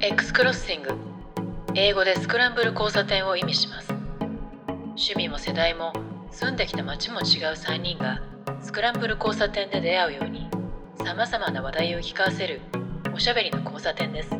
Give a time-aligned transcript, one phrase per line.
[0.00, 0.90] X クロッシング。
[1.74, 3.92] 英語でスクランブル交差点を意味します。
[4.90, 5.92] 趣味も世代も
[6.30, 8.22] 住んできた街も違う3人が
[8.62, 10.48] スクランブル交差点で出会うように
[11.04, 12.60] さまざまな話題を聞かせる
[13.12, 14.30] おしゃべりの交差点です。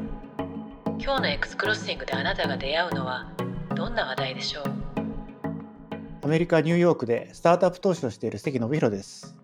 [1.01, 3.29] 今日の X クロッシングであなたが出会うのは
[3.75, 4.65] どんな話題でしょう？
[6.23, 9.37] アメリカ・ニューヨークでスタートアップ投資をしている関信弘です。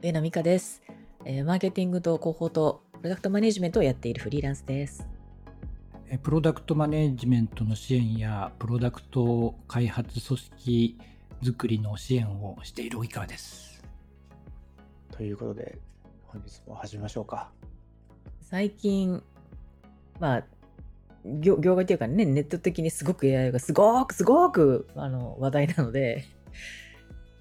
[0.00, 0.80] 上野美香です、
[1.24, 5.09] えーマーケティングと広報とプロダクトマネジメントをやっているフリーランスです。
[6.12, 10.98] えプロダクトマネジメントの支援やプロダクト開発組織
[11.40, 13.80] 作りの支援をしている及川です。
[15.12, 15.78] ということで、
[16.26, 17.52] 本日も始めましょうか。
[18.40, 19.22] 最近、
[20.18, 20.44] まあ、
[21.24, 26.24] 業業界というかね、ネット的にすごく AI がすごくすごくあの話題なので、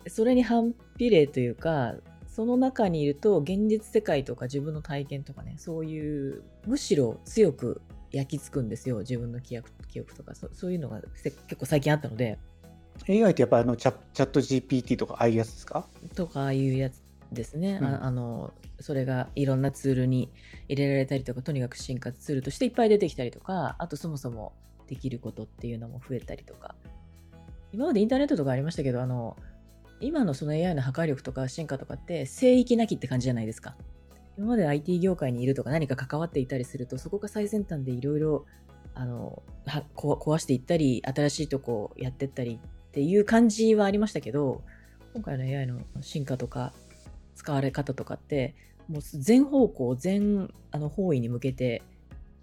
[0.05, 1.95] それに反比例というか、
[2.27, 7.81] その中にいると現実世界とか自分の体験とかね、そういうむしろ強く
[8.11, 10.35] 焼き付くんですよ、自分の記憶記憶とか。
[10.35, 12.37] そ、そういうのがせ結構最近あったので、
[13.07, 15.87] AI ってやっぱあのチャチャット GPT とかああいうやつですか？
[16.15, 17.87] とかいうやつですね、うん。
[17.87, 20.29] ああのそれがいろんなツールに
[20.67, 24.53] 入れられたりとかとにかく進化ツールとしていっぱい出てきたりとかあとそもそも
[24.87, 26.75] できることっていうのも増えたりとか。
[27.71, 29.37] 今までインターネットとかありましたけどあの
[30.01, 33.75] 今のその AI の破壊力とか進化とかって聖域なきって感じじゃないですか
[34.39, 38.45] 今まで IT 業界にいるとか何か関わっていたりするとそこが最先端でいろいろ
[39.97, 44.63] 壊していったり新しいとこやってったりっていう感じはありましたけど
[45.13, 46.71] 今回の AI の進化とか
[47.35, 48.55] 使われ方とかって
[48.87, 51.81] もう全方向全あの方位に向けて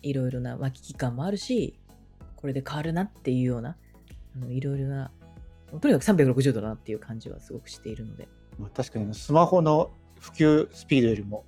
[0.03, 1.79] いろいろな、まあ、危機感もあるし
[2.37, 3.75] これで変わるなっていうような
[4.51, 5.11] いろいろな
[5.81, 8.29] とにかく360度だなっていう感じはすごくしているので。
[8.59, 11.45] まあ確かにスマホの普及スピードよりも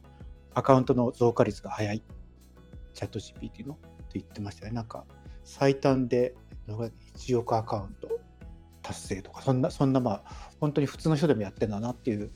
[0.59, 2.03] アカウントの増加率が速い
[2.92, 4.73] チャット GPT のって言ってましたね。
[4.73, 5.05] なんか
[5.45, 6.34] 最短で
[6.67, 8.09] 1億アカウント
[8.83, 12.33] 達成とか、そんな、そんなまあ本当に普通の人でもやってんだなっていう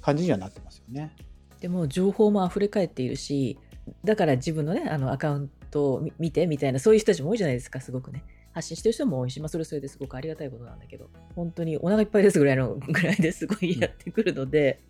[0.00, 1.14] 感じにはなってますよね。
[1.60, 3.58] でも情報も溢れ返っているし
[4.04, 14.80] だから自分のねあのアカウントを見てみたいなそういう人たちも多いじゃないですかすごくね発信してる人も多いし、まあ、それそれですごくありがたいことなんだけど本当にお腹いっぱいですぐらいのぐらいですごいやってくるので、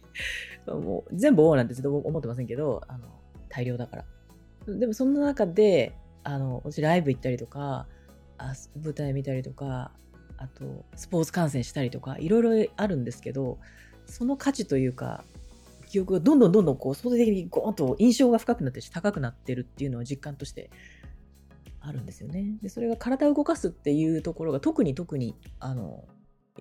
[0.75, 3.09] もう全部オーなんてずっと思ってませんけどあの
[3.49, 4.05] 大量だから
[4.67, 7.87] でもそんな中であの私ライブ行ったりとか
[8.37, 8.53] あ
[8.83, 9.93] 舞台見たりとか
[10.37, 13.59] あとスポーツ観戦したりとかいろいろあるんですけど
[14.07, 15.25] その価値というか
[15.89, 20.71] 記憶がどんどんどんどんこう相対的にゴーンと印象が深くなってし高くなってるっていうのは実感として
[21.81, 22.59] あるんですよね。
[22.61, 26.05] でそれが体を動かすっていうところが特に特にあの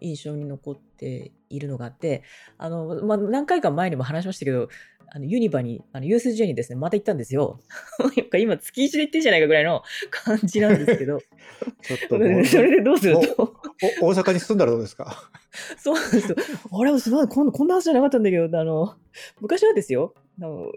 [0.02, 2.24] 印象に残っているのがあって
[2.58, 4.70] あの、まあ、何回か前にも話しましたけど
[5.10, 7.62] あのユニバにあの USJ にですねまた行ったんですよ。
[8.34, 9.82] 今月一で行ってんじゃないかぐらいの
[10.12, 11.20] 感じなんですけど
[11.82, 13.16] ちょっともうそれでどうする？
[13.36, 13.56] と
[14.02, 15.32] お大阪に住んだらどうですか？
[15.78, 16.36] そうなんですよ。
[16.72, 18.96] あれ、すごい、こんこんな話じゃなかったんだけど、あの、
[19.40, 20.72] 昔はですよ、あの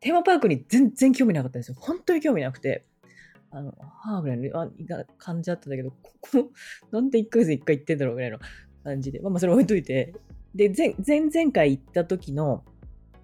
[0.00, 1.76] テーマパークに全然興味なかったんですよ。
[1.78, 2.84] 本当に興味なくて。
[3.50, 4.68] あの、はぁぐらいのあ
[5.18, 6.50] 感じだったんだけど、こ こ、
[6.90, 8.38] なんで1ヶ月1回行ってんだろうぐらいの
[8.84, 9.20] 感じで。
[9.20, 10.14] まあまあ、それ置いといて。
[10.54, 12.64] で、前前々回行った時の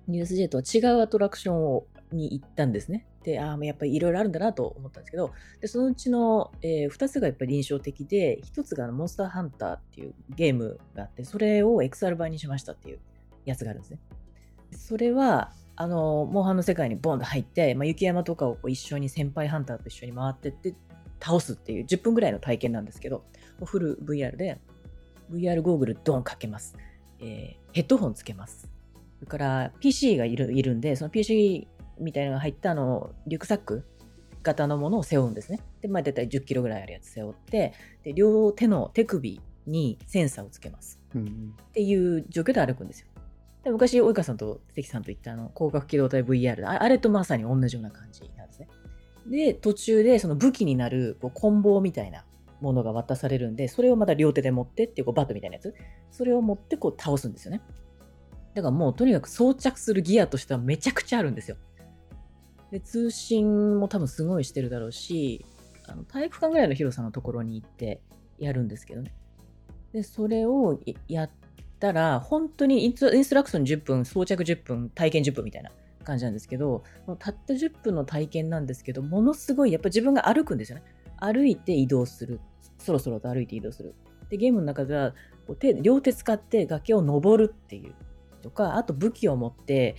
[0.09, 3.07] USJ とは違うアトラクションをに行ったんですね。
[3.25, 13.01] で、ああ、やっぱりいろいろあるんだなと思ったんですけど、でそのうちの、え2つがやっぱり印象的で、1つがモンスターハンターっていうゲームがあって、それを XR 版にしましたっていう
[13.45, 13.99] やつがあるんですね。
[14.73, 20.75] それは、あの、モンハンの世界にボンと入って、まあ、雪山とかをこう一緒に先輩ハンターと一緒に回ってって
[21.21, 23.25] 倒すっていう10分ぐらいの体験なんですけど、
[23.65, 24.59] フル VR で
[25.33, 26.77] VR ゴーグルドンかけます。
[27.21, 28.69] えーヘッドホンつけます。
[29.19, 31.67] それから PC がいるいるんで、その PC
[31.99, 33.85] みたいなのが入ったあのリュックサック
[34.45, 35.59] 型のものを背負うんですね。
[35.81, 37.73] で、まあ、だいたい10キロぐらいあるやつ背負って、
[38.05, 41.01] で、両手の手首にセンサーをつけます。
[41.17, 43.09] うんっていう状況で歩くんですよ。
[43.65, 48.69] で昔、及川さんと関さんと言ったあの広角機動隊 VR ああれとまさに同じような感じなんですね。
[49.27, 52.25] で、途中でその武器になるこう棍棒みたいな
[52.61, 55.75] ものが渡されるんで、それをまた両手で持ってっていうこうバットみたいなやつ、
[56.11, 57.63] それを持ってこう倒すんですよね。
[58.55, 61.57] だからもうとにかく装着するギアとしてはめちゃくちゃあるんですよ。
[62.71, 65.45] で通信も多分すごいしてるだろうし、
[65.87, 68.03] あの体育館ぐらいの広さのところに行って
[68.39, 69.15] やるんですけどね。
[69.93, 71.31] で、それをやっ
[71.85, 75.71] たら、本当にインストラクション10分、装着10分、体験10分みたいな
[76.03, 80.85] 感じなんですけど、もうたった10分の体験なんですけど、ものすごい、やっぱ自分が歩くんですよね。
[81.19, 82.41] 歩いて移動する。
[82.79, 83.95] そろそろと歩いて移動する。
[84.31, 85.13] で、ゲームの中では、
[85.47, 87.95] こう手両手使って崖を登るっていう
[88.41, 89.95] とか、あと武器を持って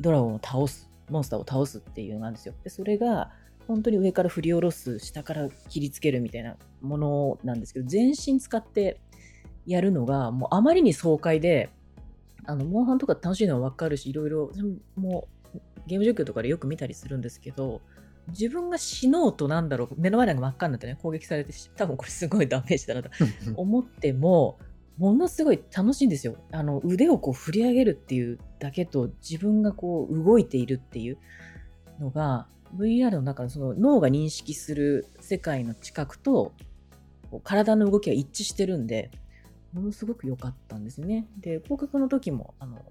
[0.00, 2.54] ドラゴンを倒す、モンスターを倒すっていうのがあるんですよ。
[2.64, 3.30] で、それが、
[3.66, 8.98] 本当に上から振り下ろす、下から切りつけるみたいなものなんですけど、全身使って
[9.68, 11.70] やるのが、もうあまりに爽快で、
[12.46, 14.50] あの、モンハンとか楽しいのはわかるし、いろいろ、
[14.96, 17.80] もう、ゲーム実況とかでよく見たりするんですけど、
[18.28, 23.10] 自分が死のうとなんだろう、目の前なんか真っ赤になってね、攻撃されて、多分これすごいダメージだなと
[23.56, 24.58] 思っても、
[24.96, 26.36] ものすごい楽しいんですよ。
[26.50, 31.18] あの、腕をこう振り上げるっていうだけと、自分がこう動いているっていう
[32.00, 36.52] のが、VR の中のその脳が認識する世界の近くと、
[37.44, 39.10] 体の動きが一致してるんで、
[39.72, 41.26] ものすごく良かったんですね。
[41.38, 42.84] で、広角の時も、あの、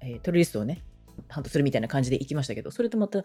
[0.00, 0.82] えー、トリリストをね、
[1.28, 3.22] ハントするみたいな感じで行きましたけど、それとまた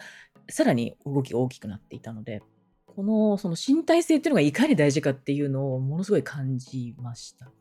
[0.49, 2.41] さらに動きが大きくなっていたので、
[2.85, 7.51] このその身体性っていうのがいかに大事かっていうのをものすごい感じました。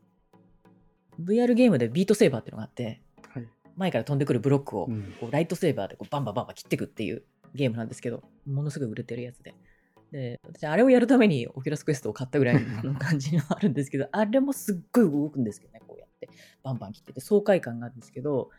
[1.19, 4.87] VR ゲームでビートセーバーっていうのがあって、はい、前から飛んでくるブロックを
[5.19, 7.23] こうライトセーバーでこうバンバンバンバン切っていくっていう
[7.53, 9.55] ゲームなんですけど、ものすごい売れてるやつで。
[10.11, 16.29] で、私、あれをやるためにオキュラスクエストを買ったぐらいの 感じがあるんですけど、あれもすっごい動くんですけどね、こうやって、
[16.63, 18.49] バンバン切ってて、爽快感があるんですけど、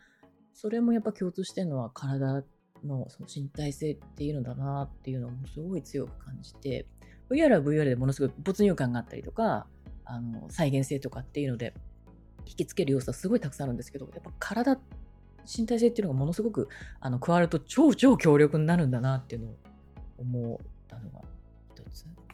[0.53, 2.43] それもやっぱ共通してるのは体
[2.83, 6.87] のその身体性っていうのだなっていうのをすごい強く感じて、
[7.29, 9.67] VR は VR でものすごい没入感があったりとか、
[10.05, 11.73] あの再現性とかっていうので、
[12.45, 14.79] 引きつける要素はすごいたくさんあるんですけど、やっぱ体、
[15.45, 16.69] 身体性っていうのがものすごく
[16.99, 19.55] あの加わると超超強力になるんだなっていうのを
[20.17, 21.32] 思ったのが。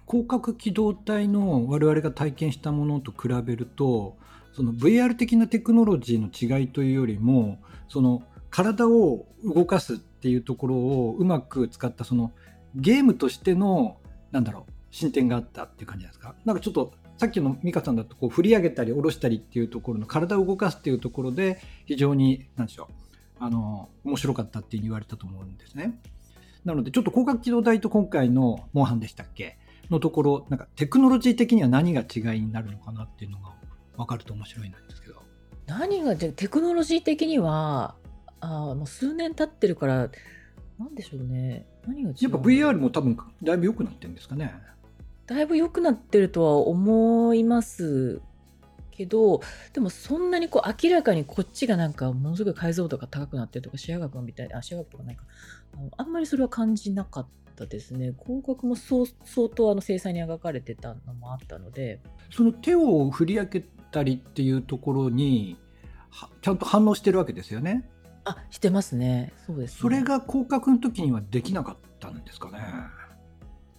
[0.09, 4.17] 広角機動隊の我々が体験したものと比べると、
[4.53, 12.31] その VR 的なテクノロジーの違いというよりも、その体を動かすっていうところをうまく使ったその
[12.75, 13.97] ゲームとしての
[14.31, 16.35] なんだろう進展があったっていう感じですか？
[16.43, 22.93] なんかちょっとさっきの美香さんだとこう振り上げたり下ろしたりっていうところの体を動かすっていうところで非常に何でしょう
[23.39, 25.99] あの面白かったっていうに言われたと思うんですね。
[26.65, 29.57] なのでちょっと広角機動隊と今回のモンハンでしたっけ？
[29.89, 33.53] のところなんかテクノロジー的には何が違いになるのかなっていうのが
[33.97, 35.21] 分かると面白いんですけど。
[35.67, 37.95] 何がテクノロジー的には
[38.41, 40.09] あもう数年経ってるから
[40.79, 41.65] なんでしょうね。
[41.85, 44.53] 何が違うやっぱ VR も多分だいぶ良くなってるんですかね。
[45.27, 48.21] だいぶ良くなってるとは思います
[48.89, 49.41] けど
[49.73, 55.23] でもそんなにこう明らかにこっちがなんかものすごい解像度が高くなってるとか視野学みたいなあ視野学とかないか。
[55.97, 57.27] あんまりそれは感じなかっ
[57.59, 59.05] たですね広角も相
[59.53, 61.99] 当あの精細に描かれてたのもあったので
[62.31, 63.61] その手を振り上げ
[63.91, 65.57] たりっていうところに
[66.41, 67.87] ちゃんと反応してるわけですよね。
[68.25, 69.33] あしてますね。
[69.45, 72.59] そうです、ね、それが広角の時にはできなかったんですかね。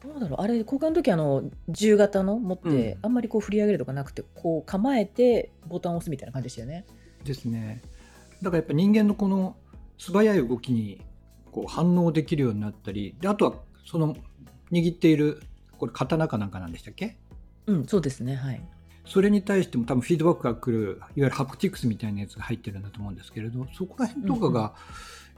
[0.00, 6.86] どうだろうあれ交換の時あの銃型の持って、うん、あんまりこう振り上げるとかなくてこう構えてボタンを押すみたいな感じでしたよね。
[7.24, 7.82] ですね。
[8.42, 9.56] だからやっぱ人間のこの
[9.98, 11.00] 素早い動きに
[11.52, 13.54] こう反応できるようになったりであとは
[13.90, 14.16] その
[14.70, 15.42] 握っている
[15.78, 17.16] これ刀かなんかなんでしたっけ？
[17.66, 18.62] うんそうですねはい。
[19.04, 24.74] それに対しても多分フィードバックが来るいわゆるハプティクスみたいなやつが入ってるんだと思うんですけれどそこら辺とかが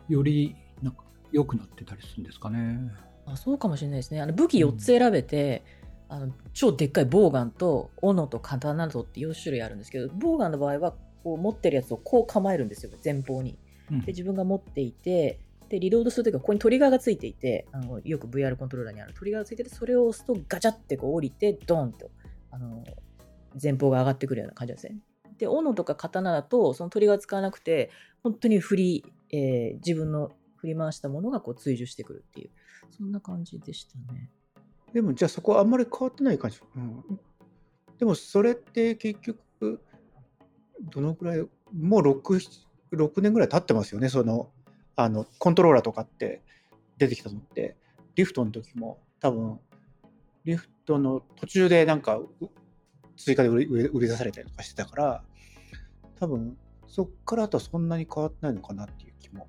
[0.09, 2.93] よりなんか良くなってたりするんですかね。
[3.25, 4.21] あそうかもしれないですね。
[4.21, 5.63] あの武器4つ選べて、
[6.11, 10.95] うん、あの超でっかいボウガンと斧と刀とって4種類あるんですけどボウガンの場合は
[11.25, 13.57] こう持ってるやつをこう構えるんですよ前方に。
[13.91, 15.39] で自分が持っていて
[15.73, 22.11] でリロードするときはここにトリガーがついていてあのよく VR コントローラーにあるトリガーがついててそれを押すとガチャってこう降りてドンと
[22.51, 22.85] あの
[23.61, 24.99] 前方が上がってくるような感じですね。
[25.43, 27.91] で、斧とか刀だと、その鳥が使わなくて、
[28.23, 32.51] 本当に振り、えー、自分の振り回したものがこう追従してくるっていう、
[32.97, 34.31] そんな感じでしたね。
[34.93, 36.61] でも、じゃあそこはあんまり変わってない感じ。
[36.77, 37.03] うん、
[37.99, 39.81] でも、それって結局、
[40.81, 41.41] どのぐらい、
[41.73, 42.63] もう6、
[42.93, 44.52] 6年ぐらい経ってますよね、その、
[44.97, 46.43] あの、コントローラーとかって
[46.99, 47.77] 出てきたのって、
[48.15, 49.59] リフトの時も多分、
[50.45, 52.21] リフトの途中でなんか
[53.17, 55.25] 追加で売り売り出されたりとかしてたから、
[56.19, 56.57] 多分
[56.87, 59.49] そっからとはそんなに変わってないのかなっていう気も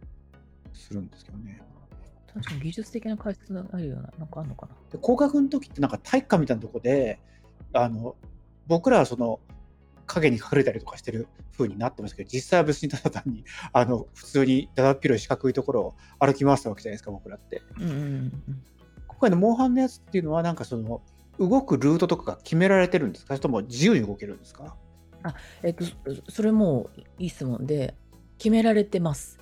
[0.74, 1.62] するんですけどね。
[2.34, 4.76] 確かに技術的な解説があるような、なんかあるのかな。
[4.92, 7.20] で工学の時ってなんか体育館みたいなとこで、
[7.74, 8.16] あの
[8.68, 9.40] 僕らはその
[10.06, 17.62] 影に隠れたりとかしてる風になってますけど、実際は別にただ単にあの普通にだだっ広い四角いところを歩き回したわけじゃないですか、僕らって。
[17.78, 18.32] うんうんうん、
[19.08, 21.02] 今回のモンハンのやつっていうのは、なんかその
[21.40, 23.30] 動くルートとかが決められてるんですか？
[23.30, 24.76] それとも自由に動けるんですか？
[25.24, 25.86] あ、えっと、
[26.30, 27.96] それもいい質問で、
[28.38, 29.40] 決められてます。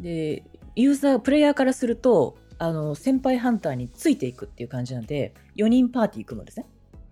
[0.00, 0.44] で、
[0.76, 6.66] ユーザー、プレイヤーからすると、あの、先輩ハンターについていくっていう感じなんで、4人パーティー組むんですね。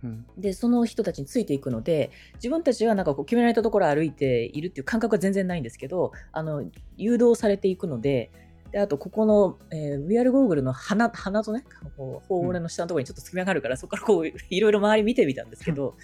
[0.06, 6.64] うん、で、その人たちについていくので、自分たちはなんかこう決められたところを歩いているっていう感覚は全然ないんですけど、あの、
[6.96, 8.30] 誘導されていくので、
[8.72, 11.64] で、あと、ここの、えー VR ゴーグルの鼻、鼻とね、
[11.96, 15.96] こう、頬骨の下のところにちょっと隙間があるから、そこからこう、 いろいろ周り見てみたんですけど、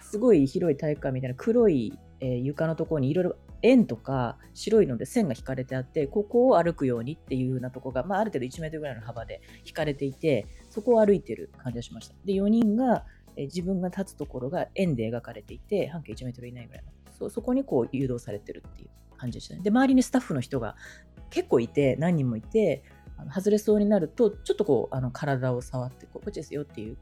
[0.00, 12.14] すごい広い体育館みたいな黒い、えー床のところにいろいろ円とか白いので線が引かれてあって、ここを歩くようにっていうようなところが、まあ、ある程度1メートルぐらいの幅で引かれていて、そこを歩いてる感じがしました。
[12.24, 13.04] で、4人が、
[13.36, 16.84] え自分が立つところが円で描かれていて、半径1メートル以内ぐらい
[17.20, 19.60] の、そこにこう誘導されてるっていう感じでしたね。
[19.62, 20.76] で、周りにスタッフの人が
[21.30, 22.82] 結構いて、何人もいて、
[23.16, 26.96] あの外れそうになると、ちょっとこう、あの体を触ってこ、こっちですよっていう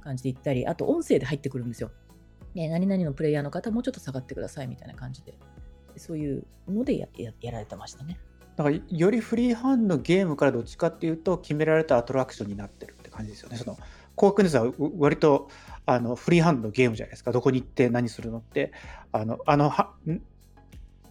[0.00, 1.90] 感じで言ったり、あと音声で入ってくるんですよ。
[2.54, 5.34] ね、何々のプレイヤーの方、もうちょっと下がってくださいみたいな感じで、
[5.96, 8.18] そういうのでやややられてましたね。
[8.56, 13.56] だからよりフリーハンドのゲームからどっちかっていうと決められたアトラクションになってるって感じですよね。
[13.56, 13.78] その
[14.14, 15.48] コークネスはう割と
[15.86, 17.32] あのフリーハンドのゲームじゃないですか。
[17.32, 18.72] どこに行って何するのって
[19.10, 19.72] あのあの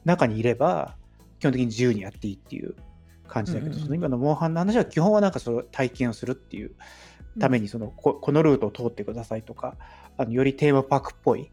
[0.06, 0.96] 中にいれば
[1.40, 2.76] 基本的に自由にやっていいっていう
[3.28, 6.72] 感じだけど、その今のモンハンの話は基本はなんかその体験をするっていう
[7.40, 9.78] ためにその、ここのルートを通ってくださいとか
[10.18, 11.52] あのよりテーマパークっぽい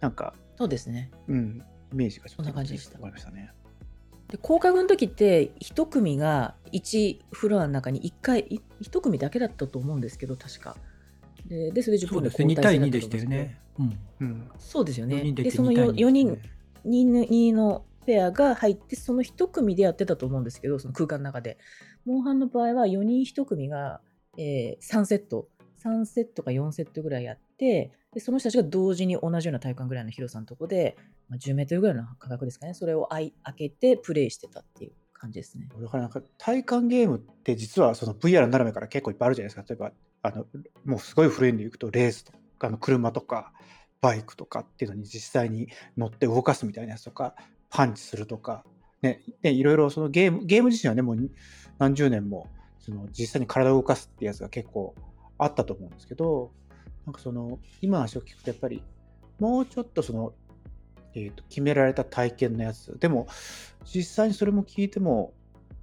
[0.00, 1.10] なんか、そうですね。
[1.26, 3.50] うん、イメージがちょっとそんな感じでしたわかりましたね。
[4.30, 8.60] で降格の時って一組が1フロアの中に1回
[9.02, 10.76] 組だけだったと思うんですけど確か。
[11.46, 13.58] ででそれで10分でそうですね、2対2交代制だでしたよね。
[13.78, 13.98] うん。
[14.20, 14.50] うん。
[14.58, 16.52] そうですよ4ねでその2対2 4人ですね。
[16.86, 21.58] 2 2のペアが入ってその1組でやってたと思うんですけどその空間の中で。
[22.04, 24.00] モンハンの場合は4人1組が、
[24.38, 25.48] えー3セット。
[25.84, 30.96] 3セットか4セットぐらいやってでその人たちが同時に同じような体感ぐらいの広さのとこで、
[31.28, 35.68] まあ、10メートルぐらいの価格ですかねそれを開い開けてプレイしてたっていう感じですね。
[35.80, 39.64] だからなんか体感ゲームって実はその VR の斜めから結構いっぱいあるじゃないですか。
[39.68, 39.92] 例えば、
[40.22, 40.46] あの
[40.84, 43.52] もうすごい古いのでいくとレースとか、あの車とか
[44.00, 47.34] バイクとかっていうのに実際に乗って動かすみたいなやつとか、
[47.70, 48.64] パンチするとか、
[49.02, 51.30] ね、でいろいろそのゲーム、ゲーム自身はね、もう
[51.78, 54.94] 何十年もその実際に体を動かすってやつが結構
[55.36, 56.52] あったと思うんですけど、
[57.06, 58.82] なんかその今の話を聞くとやっぱり
[59.38, 60.32] もうちょっとその
[61.24, 62.98] えーと決められた体験のやつ。
[62.98, 63.26] でも、
[63.84, 65.32] 実際にそれも聞いても、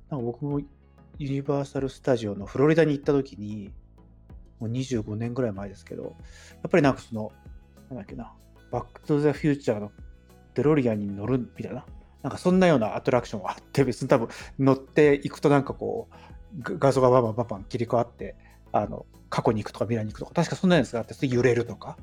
[0.10, 3.72] なんか僕もユニバーサル・スタジオのフロリダに行った時に、
[4.60, 6.10] もう25年ぐらい前ですけど、や
[6.68, 7.32] っぱりなんかその、
[7.90, 8.34] なんだっけな、
[8.72, 9.92] バック・トゥ・ザ・フューチャーの
[10.54, 11.86] デロリアンに乗るみたいな、
[12.24, 16.16] なんかそんなようなアトラクションがあって、別に多分乗っていくとなんかこう、
[16.80, 18.36] 画像がバンバンバンバン切り替わって、
[18.72, 21.98] あの、過去に行くとか未来に行くとか、確かそんなやつがあって、それ揺れるとか、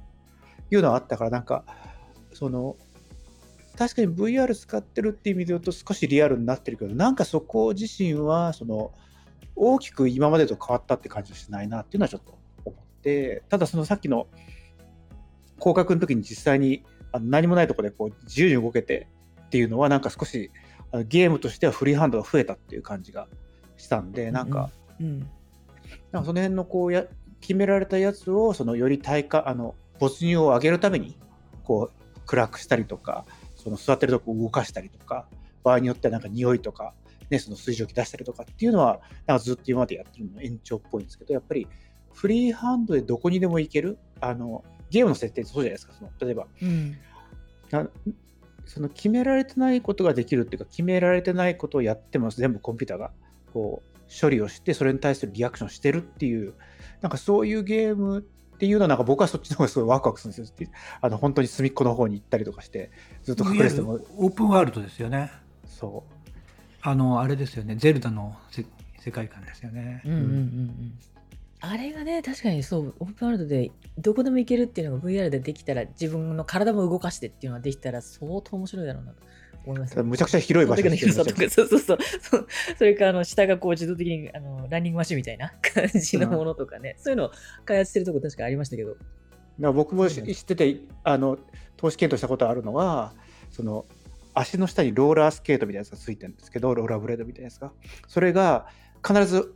[0.71, 1.65] いうのがあったから、なんか、
[2.33, 2.77] その、
[3.83, 8.93] 確かに VR 使ってるっていう意味で言うと少しリアルになってるけど、なんかそこ自身は、その、
[9.57, 14.29] 大きく今までと変わったって感じはしないなっていうのはちょっと思って、ただそのさっきの
[15.59, 16.85] 広角の時に実際に
[17.21, 19.09] 何もないところでこう自由に動けて
[19.47, 20.53] っていうのはなんか少し
[21.09, 23.27] ゲームとしてはフリーハンドが増えたっていう感じが
[23.77, 24.71] したんで、なんか、
[25.01, 25.19] うん。
[26.13, 27.05] なんかその辺のこうや
[27.41, 31.19] 決められたやつをそのより体感あの没入を上げるために
[31.65, 33.27] こう暗くしたりとか
[33.63, 35.27] その座ってるとこを動かしたりとか
[35.63, 36.95] 場合によってはなんか匂いとか、
[37.31, 41.69] ね、その水蒸気出したりとかっていうのはなんかずっと今までやってるのの延長っぽいんですけどやっぱり
[42.13, 46.47] フリーハンドでどこにでも行けるあのゲームの設定ってそうじゃないですかその例えば。
[46.61, 46.97] うん。
[47.71, 47.89] な
[48.65, 53.13] その決められてないことができるっていうか決められてないことをやっても全部コンピューターが。
[53.53, 56.55] こう処理をしてそれに対するリアクションしてるっていう
[57.01, 58.27] なんかそういうゲーム
[58.63, 60.69] っていうのはなんか僕はそっちの方がすごいワクワクするんですよ
[61.01, 62.93] あの本当に隅っこの方に行ったりとかして
[63.25, 65.33] ずっと隠れててもオープンワールドですよね。
[65.67, 66.05] そ
[66.81, 67.75] あの、あれですよね。
[67.75, 68.65] ゼルダのせ
[69.01, 70.01] 世界観ですよね。
[70.05, 70.99] うんうんうんうん
[71.65, 79.23] あれがね確かにそうオープンワールドでどこでも行けるっていうのが VR でできたら自分の体も動かしてっていうのができたら相当面白いだろうなと
[79.65, 80.03] 思います。
[80.03, 82.47] むちゃくちゃ広い場所そのに時の広さとか、そうそう そう。
[82.77, 87.31] それから、あの、下がこう自動的に、あの、ランニングマシンみたいな感じのものとかね、そういうのを
[87.65, 88.97] 開発してるとこ確かありましたけど。
[89.59, 91.39] 僕も知っててあの
[91.77, 93.13] 投資検討したことあるのは
[93.51, 93.85] その
[94.35, 97.73] 足の下にローラースケートみたいなやつがついてるんですけどローラーブレードみたいなやつが。
[98.09, 98.67] それが
[99.07, 99.55] 必ず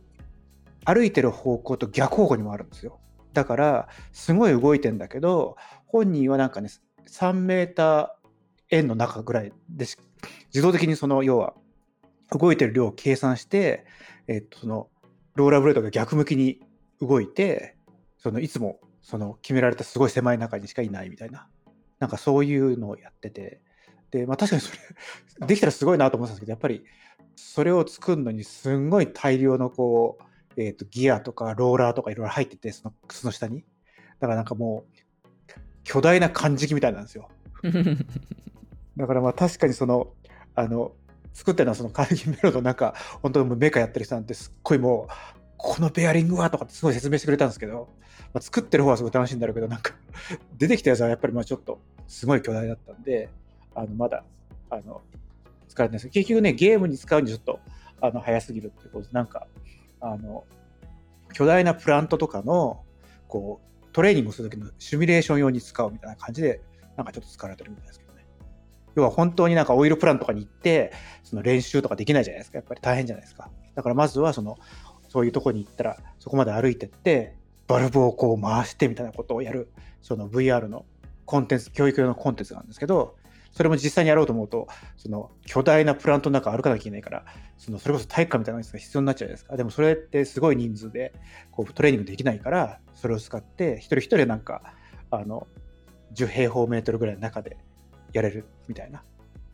[0.85, 2.99] 歩いてる方向と逆方向にもあるんですよ。
[3.33, 6.69] だからすごい動いてんだけど本人はなんかね
[7.07, 8.09] 3メーター
[8.69, 9.97] 円の中ぐらいでし
[10.47, 11.53] 自動的にその要は
[12.31, 13.85] 動いてる量を計算して、
[14.27, 14.89] えっと、その
[15.35, 16.59] ローラーブレードが逆向きに
[16.99, 17.77] 動いて
[18.17, 21.47] そのいつもその決められたすごい狭い中にしかいないみたいな。
[21.99, 23.61] なんかそういうのをやってて。
[24.11, 24.79] で、まあ、確かにそれ
[25.47, 26.83] できたらすごいなと思ってたんですけどやっぱり
[27.35, 30.17] それを作るのにすんごい大量のこ
[30.55, 33.63] う、えっとギアとかローラーとかいろいろ入っててその靴の下に。
[34.19, 34.97] だからなんかもう
[35.83, 37.29] 巨大な漢字みたいなんですよ。
[38.97, 40.09] だからまあ確かにその
[40.55, 40.91] あの
[41.37, 45.13] 作ってのはそのカーネギメロンのなんか、本当にメーカーやってる人なんてすっごいもう、
[45.55, 47.89] このベアリングはとかってすごい説明してくれたんですけど、
[48.33, 49.93] まあ、作ってる方はすごい楽しいんだろうけど、なんか
[50.57, 53.29] 出てきたやつはやっぱりまあちょっとすごい巨大だったんで、
[53.75, 54.23] あの、まだ、
[54.71, 55.03] あの、
[55.67, 56.03] 使われてないです。
[56.05, 57.59] けど、結局ね、ゲームに使うにちょっと、
[58.01, 59.45] あの、早すぎるっていうことで、なんか、
[60.01, 60.43] あの、
[61.33, 62.81] 巨大なプラントとかの、
[63.27, 66.61] こう、トレーニングするときのシミュレーション用に使うみたいな感じで、
[66.97, 68.25] なんかちょっと使われてるみたいですけどね。
[68.95, 70.91] 要は本当になんかオイルプランとかに行って、
[71.23, 72.57] その練習とかできないじゃないですか。
[72.57, 73.49] やっぱり大変じゃないですか。
[73.75, 74.57] だからまずはその、
[75.07, 77.35] そういうとこに行ったら、そこまで歩いてって、
[77.67, 79.69] バルブをこう回してみたいなことをやる、
[80.01, 80.85] その VR の
[81.25, 83.15] コンテンツ、教育用のコンテンツなんですけど、
[83.51, 87.25] それも実際にやろうと思うと、その巨大なプラントの中歩かなきゃいけないから、
[87.57, 89.57] そのそれこそ体育館みたいなのが必要になっちゃうじゃないですか。
[89.57, 91.13] でもそれってすごい人数で
[91.51, 94.61] こうトレーニングできないから、それを使って一人一人なんか、
[95.11, 95.47] あの、
[96.13, 97.57] 10平方メートルぐらいの中で
[98.13, 99.03] やれるみたいな、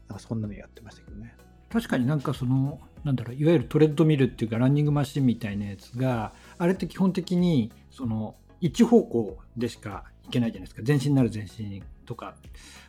[0.08, 1.36] なんかそんなのやってましたけどね。
[1.70, 12.36] 確かになんかそのなんだろういわゆるトレッドミルっていうかランニングマシンみたいなやつがあれって基本的にその一方向でしかいけないじゃないですか全身なる全身とか、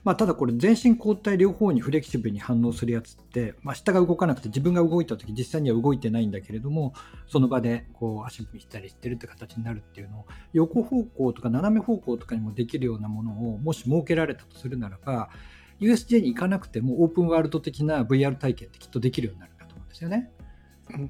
[0.03, 6.95] まあ、ただこれ全身交代両方にフレキシブルに反応するやつって、まあ、下が動かなくて自分が動いた時実際には動いてないんだけれども
[7.27, 15.31] その場でこう足踏みしたりしてるって形になるっていうのを横方向とか斜め方向とかにもできるようなものをもし設けられたとするならば
[15.81, 20.31] USJ に行かなくてもオープンワールド的な VR 体験ってきっとできるようになるかと思うんですよね。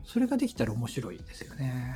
[0.05, 1.95] それができたら面白いですよね。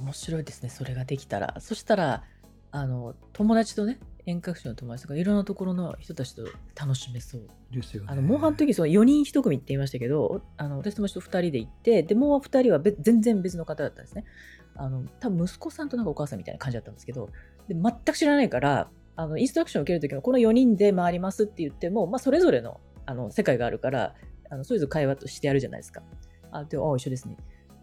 [0.00, 1.56] 面白いですね、それができたら。
[1.60, 2.24] そしたら、
[2.70, 3.98] あの、友達とね、
[4.28, 6.44] 遠隔地の友達とかいろんなところの人たちと
[6.78, 7.48] 楽しめそう。
[7.70, 8.08] ですよね。
[8.10, 14.24] あの、モンハンの時その4人1組って言いましたけど、あの私友達と2人で行って、で、もう2人は別全然別の方だったんですね。
[14.76, 17.30] あの、多分息子さんとなんかお母さんみたいな感じだったんですけど、
[17.68, 24.14] で全く知らないから、あのインストラクションを受けるときはこの4人で回りますって言っても、まあ、それぞれのあの世界があるから
[24.48, 26.02] あのそれぞれ会話としてやるじゃないですか。
[26.52, 27.36] あであ一緒ですね。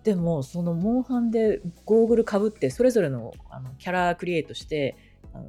[0.03, 4.95] でもそのモンハンでゴーグルかぶってそれぞれのあのキャラクリエイトして
[5.33, 5.45] あの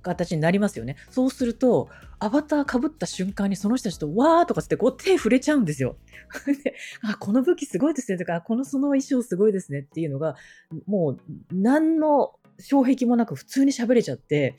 [0.00, 0.96] 形になりますよね。
[1.10, 5.96] そうすると、アバターかぶった瞬間にその人たちとわーとかってこう手触れちゃうんですよ。
[7.02, 10.36] あ、この武器すごいですねとか、このその衣装すごいですねっていうのが、
[10.86, 11.20] もう
[11.52, 14.56] 何の障壁もなく普通に喋れちゃって、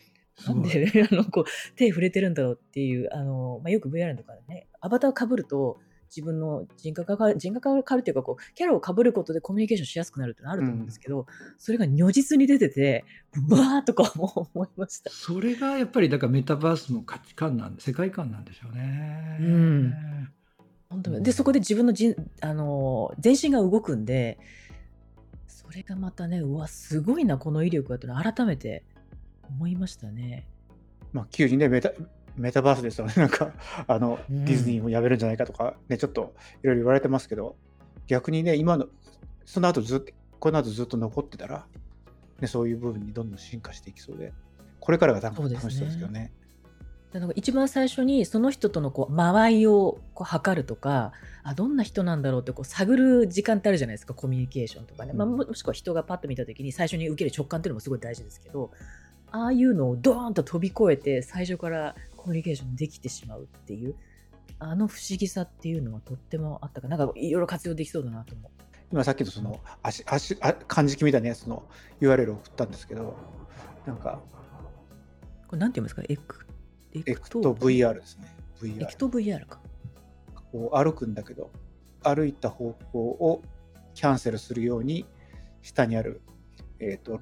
[0.47, 5.80] なんで、ね、 あのこう手触れてるんだろうっていう、あのまあ、よく VR とかでね、アバターをかぶると、
[6.15, 11.26] 自分の人格が変わる、人格が変わるっていうか、こう、キャラを被ることでコミュニケーションしやすくなるってのあると思うんですけど、うん、
[11.58, 13.06] それが如実に出てて、
[13.50, 15.10] わーとかも思いました。
[15.12, 19.38] それがやっぱり、だからメタバースの価値観なんで、世界観なんでしょうね。
[19.39, 19.93] うん。
[20.89, 24.39] 本当で、そこで自分のじあの全身が動くんで、
[25.48, 28.84] それがまたね、うわ、すごいな、この威力だっての改めて
[29.50, 30.48] 思いましたね。
[31.13, 31.91] まあ、急にね、メタ
[32.39, 33.52] メタバースですよね、 なんか、
[33.88, 37.56] あの、うん、ディズニーもやめるんじゃないかとか、ね、ちょっといろいろ言われてますけど、
[38.08, 38.88] 逆にね、今の、
[39.45, 41.67] その後ずっと、この後ずっと残ってたら、
[42.39, 44.34] ね、そういう部分にどんどん進化していきそうで、
[44.80, 46.32] これからが楽しそうですけどね。
[47.12, 51.12] だから一番最初にその人とのこう間合いをこう測るとか
[51.43, 58.69] あどんな人なんだろうってこう探る時間ってあるじゃないですかコミュニケーションとかね、まあ、もしくは人がパッと見た時に最初に受ける直感っていうのもすごい大事ですけど
[59.32, 63.96] ああいうのをドーンと飛び越えて最初からコミュニケーションできてしまうっていう
[64.58, 66.88] あの不思議さっていうのはとってもあったか。
[66.88, 68.52] なんかいろいろ活用できそうだなと思う。
[68.92, 71.63] 今さっきのその足足あ漢字みたいなやつの
[72.02, 73.15] URL を送ったんですけど
[73.86, 74.20] なんか
[75.48, 76.02] これなんて言いますか？
[76.10, 76.46] エク
[76.94, 78.36] エクト VR ですね。
[78.60, 79.60] VR エクト VR か。
[80.52, 81.52] こう歩くんだけど
[82.04, 83.44] 歩いた方向を
[83.94, 85.06] キャンセルするように
[85.62, 86.22] 下にある、
[86.80, 87.22] えーと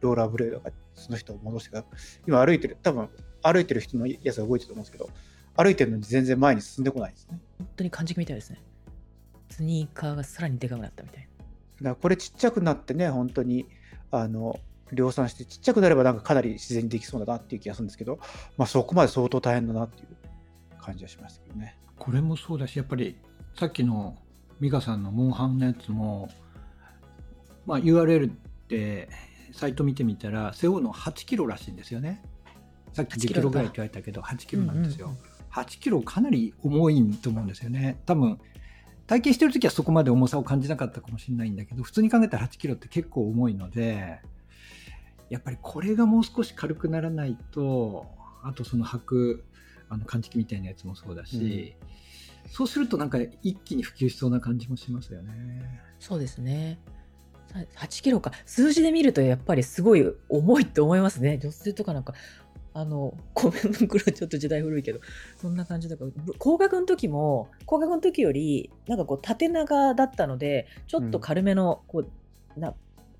[0.00, 1.84] ローラーブレードがその人を戻してから、
[2.26, 3.08] 今歩いてる、多分
[3.42, 5.08] 歩いてる人のやつが動いてると思うんですけど、
[5.56, 7.38] 歩いてるのに全然前に進んでこないですね。
[7.58, 8.60] 本当に感じみたいですね。
[9.50, 11.26] スニーカーがさらにでかくなったみたいな。
[11.26, 13.66] だからこれちっちゃくなってね、本当に、
[14.10, 14.58] あの、
[14.92, 18.18] 量産してちっちゃくなればなんかかなり自然にできそうだなっていう気がするんですけど、
[18.56, 20.08] まあそこまで相当大変だなっていう
[20.80, 21.76] 感じはしましたけどね。
[21.98, 23.16] これもそうだし、やっぱり
[23.58, 24.16] さっきの
[24.60, 26.28] 美香さんのモンハンのやつも、
[27.66, 28.34] まあ URL っ
[28.68, 29.08] て
[29.56, 32.22] サイト見てみたら背負うの8キロらしいんですよね。
[32.92, 35.18] さっき10キロぐらいって言われたけど8キロなんですよ、うんうん、
[35.50, 38.00] 8キロかなり重いと思うんですよね。
[38.06, 38.38] 多分
[39.06, 44.20] 体験してる時はそこまで重さを感じなかったかもしれないんだけど普通に考えたら8キロって結構重いので
[45.30, 48.06] やっぱりこれがもう少し軽くならないと
[48.42, 49.44] あとその履く
[49.88, 51.76] あの感知器みたいなやつもそうだし、
[52.44, 55.82] うん、そうするとなんか一気に普及しそうな感じもしますよね。
[56.00, 56.78] そうですね。
[57.76, 58.32] 8キロか。
[58.44, 61.38] 数字で見るとやっぱりすごい重いって思いますね。
[61.38, 62.14] 女性とかなんか、
[62.74, 65.00] あの、米袋ちょっと時代古いけど、
[65.40, 72.04] そんな感じだから、ぶ攻殻の時も、攻殻の時より、なんかこう縦長だったので、ちょっと軽めの、こ
[72.56, 72.74] う、な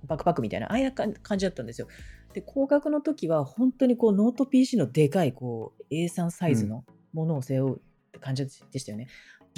[0.07, 1.89] バックパックみたいな、ああいう感感じだったんですよ。
[2.35, 7.79] で、攻殻の時は、本当にこう、ノート PC のでかい、こう、A3 サイズのものを背負うっ
[8.13, 9.09] て感じでしたよね。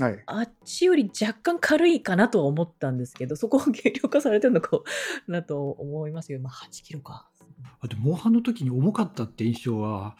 [0.00, 0.22] はい。
[0.26, 4.80] あっちより若干軽いかなとは思ったんですけど、そこを軽量化されてるのか
[5.26, 7.28] なと思いますけど、まあ8キロか。
[7.80, 10.16] あと、モンハンの時に重かったって印象は、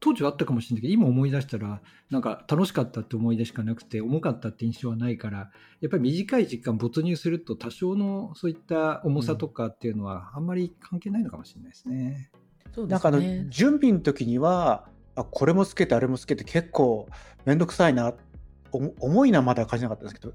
[0.00, 12.30] 当時はあったかもしれないけど、今思い出したら、なんか楽しかったって思い出しかなくて、重かったって印象はないから、やっぱり短い時間没入すると、多少のそういった重さとかっていうのは、あんまり関係ないのかもしれないですね。
[12.72, 13.20] そうでなんかあの。
[13.48, 17.08] 準備の時にはあこれもつけてあれもつけて結構
[17.44, 18.18] めんどくさいなおも
[18.72, 20.34] 重いなまでは感じなかったんですけど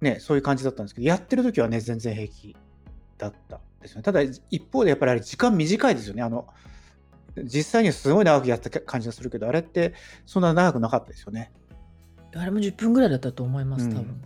[0.00, 2.56] ねそういう感じだったんですけどやってる時はね全然平気
[3.18, 4.02] だったですよね。
[4.02, 6.22] ただ一方でやっぱりあれ時間短いですよね。
[6.22, 6.46] あの
[7.44, 9.94] 実際にはすごい長くやった感じがするけどあれって
[10.26, 11.52] そんな長くなかったですよね。
[12.34, 13.92] あれも10分ぐらいだったと思います、うん。
[13.92, 14.22] 多分。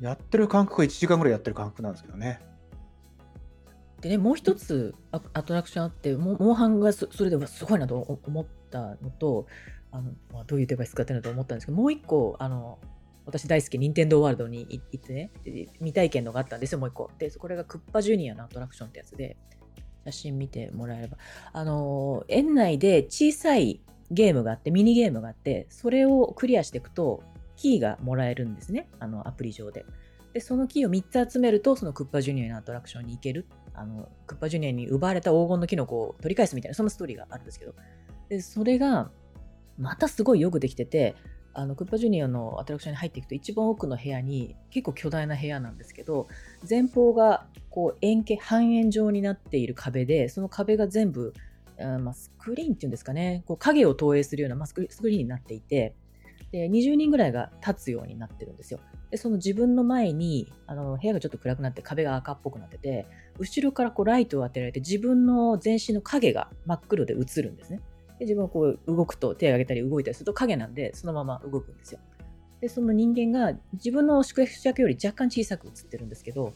[0.00, 2.40] やってる感覚が1時間ぐらいやってる感覚なんですけどね。
[4.00, 9.46] でね、もう一つアアトラクションあって、モモンハンがそそれでわすごいなと思思ったのと、
[9.92, 12.78] あのまあ、どういうデバイス使ってるのと思ったんですけど、もう一個、あの
[13.26, 15.30] 私大好き、任天堂ワールドに行ってね、
[15.74, 17.10] 未体験のがあったんですよ、もう一個。
[17.18, 19.36] で、これがクッパジュニアのアトラクションってやつで、
[20.04, 21.18] 写真見てもらえれば。
[21.52, 27.22] あの、園内で小さいゲームがあって、ミニゲームがあって、それをクリアしていくと、
[27.56, 29.84] キーがもらえるんですね、あのアプリ上で。
[30.32, 33.46] で、そのキーを3つ集めると、そのクッパジュニアのアトラクションに行ける。
[33.74, 37.74] あの、クッパジュニアに奪われた黄金のキノコを取り返すみたいな、そんなストーリーがあるんですけど。
[38.28, 39.10] で、それが、
[39.82, 41.16] またすごいよくできてて、
[41.54, 46.28] あの、クッパジュニアのアトラクションに入っていくと、一番奥の部屋に、結構巨大な部屋なんですけど、
[46.68, 51.34] 前方が、こう、円形、半円状になっている壁で、その壁が全部、
[51.78, 55.94] あまあ、スクリーンっていうんですかね、こう影を投影するような、まあ、スクリスクリーンになっていて、
[56.52, 58.78] で、20人ぐらいが立つようになってるんですよ。
[59.10, 63.06] で、その自分の前に、あの、部屋がちょっと暗くなって壁が赤っぽくなってて、
[63.38, 67.80] 後ろからこうライトを当てられて自分の全身の影が真っ黒で映るんですね。
[68.22, 72.00] で、自分はこう動くと手を挙げたり動いたりすると影なんでそのまま動くんですよ。
[72.60, 76.52] で、その人間が自分の宿泊者より若干小さく映ってるんですけど、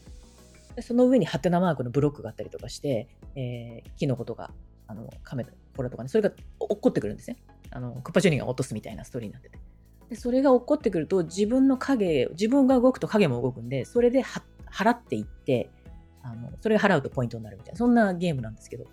[0.81, 4.51] その上にハテナマークのブロックがあったりとかして、えー、キノコとか、
[4.87, 7.37] あの、カメラ、コラとかね、それが落っこってくるんですね。
[7.71, 9.59] あの、クッパジュニアが落とすみたいなストーリーになってて。
[10.09, 15.69] でそれが起こってくると自分の影自分が動くと影も動くんでそれで払っていって
[16.23, 18.85] あのそれが払うとポイントになるみたいなそんなゲームなんですけど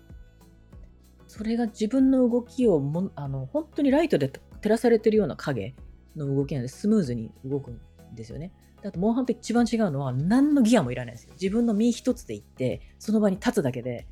[1.35, 5.75] それが自分の動きをもあの本当にライトで照らされてるような影
[6.15, 7.79] の動きなんでスムーズに動くん
[8.13, 8.53] ですよね
[8.85, 14.07] あとモンハンと一番違うのは何のギアもいらないんですよ自分の身一つで行ってその場に立つだけで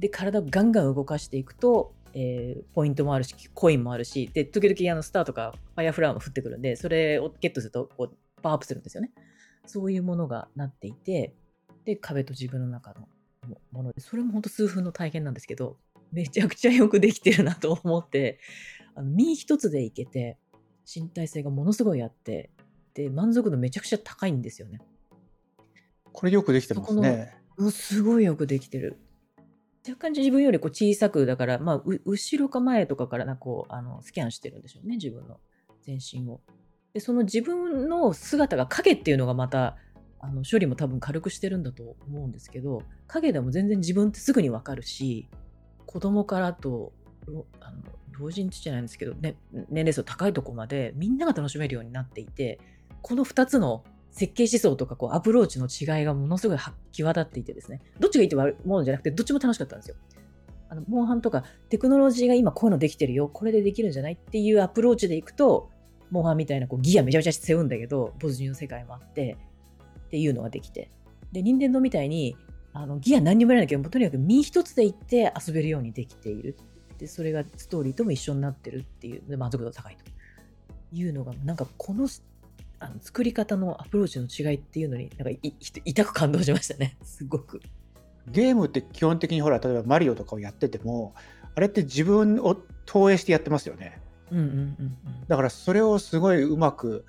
[0.00, 9.12] で体をガンガン動かしていくとえーポイントもあるし、コインもあるし、で、時々あのスターとかファイアフラワーも降ってくるんで、それをゲットするとこうパワーアップするんですよね。
[9.66, 11.34] そういうものがなっていて、
[11.84, 13.08] で、壁と自分の中の
[13.46, 15.76] ももので、それも本当数分の体験なんですけど、
[16.12, 18.40] めちゃくちゃよくできてるなと思って、
[18.94, 20.38] あの身一つでいけて、
[20.92, 22.50] 身体性がものすごいあって、
[22.94, 24.80] で、満足度めちゃくちゃ高いんですよね。
[26.12, 28.98] これよくできてますねうんすごいよくできてる。
[29.86, 35.38] 若干自分よりこう小さく、だから、まあ、う後ろか前とかからなこうあのスキャンしてるんでしょうね、自分の
[35.82, 36.40] 全身を。
[36.92, 39.76] で、その自分の姿が影っていうのがまた、
[40.20, 45.28] あの処理も多分軽くしてるんだと思うんですけど、影でも全然自分ってすぐにわかるし、
[45.88, 46.92] 子供からと、
[47.60, 47.78] あの
[48.12, 49.36] 老人じゃないんですけど、ね、
[49.70, 52.60] 年齢層高いとこまでみんなが楽しめるようになっていて、
[53.00, 56.58] この2つの設計思想とかこうアプローチの違いがものすごい
[56.92, 59.96] 際立っていてですね、どっちがいいって悪いものじゃなくて、どっちも楽しかったんですよ。
[60.68, 65.70] あの、モンハンとかテクノロジーが今こういうのできてるよ、これでできるんじゃないっていうアプローチでいくと、
[66.10, 69.38] モンハンみたいなこうギアめちゃめちゃ背負うんだけど、没入の世界もあって、
[70.06, 70.90] っていうのができて。
[71.32, 72.36] で、任天堂みたいに、
[72.80, 76.56] あのギア何にもいらないけど、もうとにかく身一つで行って遊べるようにできている。
[76.96, 80.04] で、それがストーリーとも一緒になってるっていう、で満足度が高いと
[80.92, 82.08] いうのが、なんかこの
[82.78, 85.52] あの作り方のアプローチの違いっていうのに、なんかいい
[85.84, 87.60] 痛く感動しましたね、 すごく。
[88.30, 91.14] ゲームって基本的にほら例えばマリオとかをやってても
[91.54, 94.96] あれって自分を投影してやってますよねうんうんうんうん。
[95.26, 97.06] だからそれをすごいうまく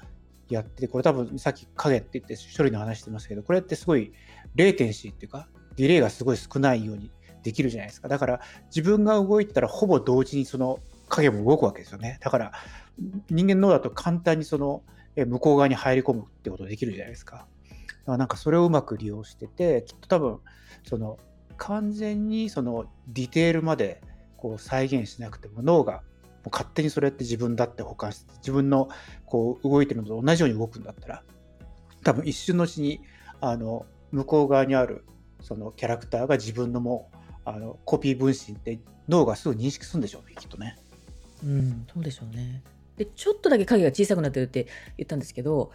[0.48, 4.14] やっててこれ多分さっき影って言って処理の話してますけどこれってすごい
[4.56, 7.10] レーテンシーっていうかディレイがすごい少ないように
[7.42, 8.10] できるじゃないですか。
[8.10, 12.20] だから自分が動いたらほぼ同時にその影も動くわけですよね。
[12.22, 12.52] だから
[13.30, 14.84] 人間脳だと簡単にその
[15.16, 17.38] え向こう側に入り込むってことできるじゃないですか。
[17.38, 17.48] だか
[18.08, 20.40] らなんかそれをうまく利用しててきっと多分
[20.84, 21.18] その
[21.56, 24.02] 完全にそのディテールまで
[24.36, 26.00] こう再現しなくても脳がも
[26.48, 28.90] う勝手にそれって自分だって保管して自分の
[29.26, 31.24] こう動いてるのと同じように動くんだったら
[32.04, 33.02] 多分一瞬のうちに
[33.40, 35.06] あの向こう側にある
[35.42, 40.78] そのキャラクターが自分のもうあのコピー分身って脳がすぐ認識するんでしょうねきっとね。
[41.44, 42.62] うん、そうでしょうね。
[42.98, 45.72] で、ちょっとだけ影が小さくなってるって言ったんですけど、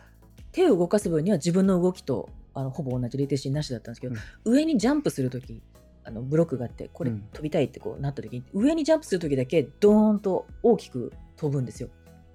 [0.53, 5.63] 手を動かす分には自分の動きとあのほぼ同じレイテンシーなしだったんですけど、上にジャンプするとき、
[6.05, 11.89] あのブロックがあって、これうん飛びたいってこうなったときに、上にジャンプするときだけドーンと大きく飛ぶんですよ。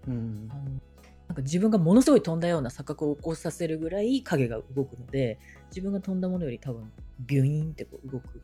[0.07, 0.61] うんあの
[1.29, 5.39] なんか自分がものすごい飛んだような錯覚を起こさせるぐらい影が動くので、
[5.69, 8.41] 自分が飛んだものより多分ビュイーンってこう動く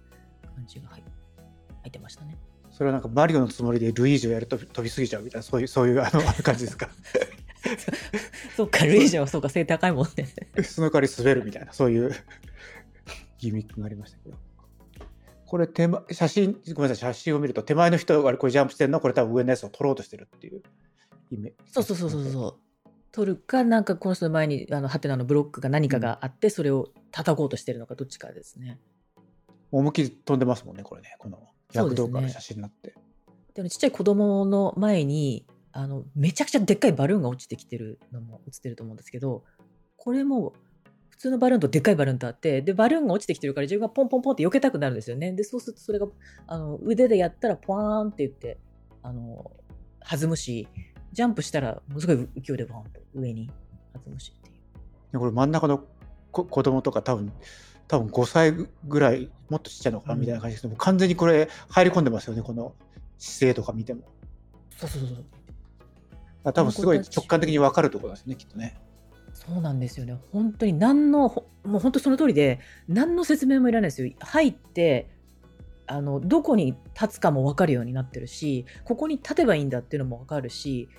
[0.56, 2.38] 感じが入入ってましたね。
[2.70, 6.90] それはなんかマリオのつもりでルイージをやると飛びすぎちゃうみたいなそういうそういうあの感じですか？
[8.56, 10.28] そうか、ルイージはそうか、背高いもんね。
[10.64, 12.12] その代わり滑るみたいなそういう
[13.40, 14.38] ギミックがありましたけど
[15.48, 18.98] これ手前写真ごめんなさい写真を見ると手前の人がこれジャンプしてるの？
[18.98, 20.62] はこれ多分上のやつを取ろうとしてるっていう
[21.32, 22.65] イメージそうそうそうそうそう。
[23.16, 28.78] 取るか、なんかこの人の前にあのハテナのブロックが何かがあって、それを叩こうとしてるのか、どっちかですね。
[29.72, 31.16] 思いっきり飛んでますもんねこれね。
[31.18, 31.40] この
[31.72, 32.94] 躍動感の写真になって、
[33.54, 39.44] でもちっちゃい子供の前にあのめちゃくちゃでっかいバルーンが落ちてきてるのも映ってると思うんですけど
[39.96, 40.54] これも
[41.10, 45.32] 普通のバルーンとでっかいバルーンとあってでバルーンが落ちてきてるから自分がポンポンポンって避けたくなるんですよね。
[45.32, 46.08] でそうするとそれが
[46.48, 48.58] あの腕でやったらポワーンって言って
[49.02, 49.52] あの
[50.00, 50.68] 弾むし
[51.16, 53.50] ジャンプしたらものすごい勢いでボーンと上に
[53.94, 54.56] 弾むしっていう。
[55.14, 55.84] でこれ真ん中の
[56.32, 57.32] こ子供とか多分
[57.88, 58.54] 多分5歳
[58.86, 60.20] ぐらいもっとちっちゃいのかなうん。
[60.20, 62.76] みたいな感じですけど、もう完全にこれ入り込んでますよねこの
[63.18, 64.02] 姿勢とか見ても。
[64.78, 65.16] そうそうそうそ
[66.50, 66.54] う。
[66.54, 68.78] 多分すごい直感的に分かるところですよねきっとね。
[69.34, 70.18] そうなんですよね。
[70.32, 74.12] 本当に何の、ほもう本当その通りで、何の説明もいらないですよ。
[74.20, 75.10] 入って、
[75.88, 80.90] あの、どこに立つかも分かるようになってるし、ここに立てばいいんだっていうのも分かるし、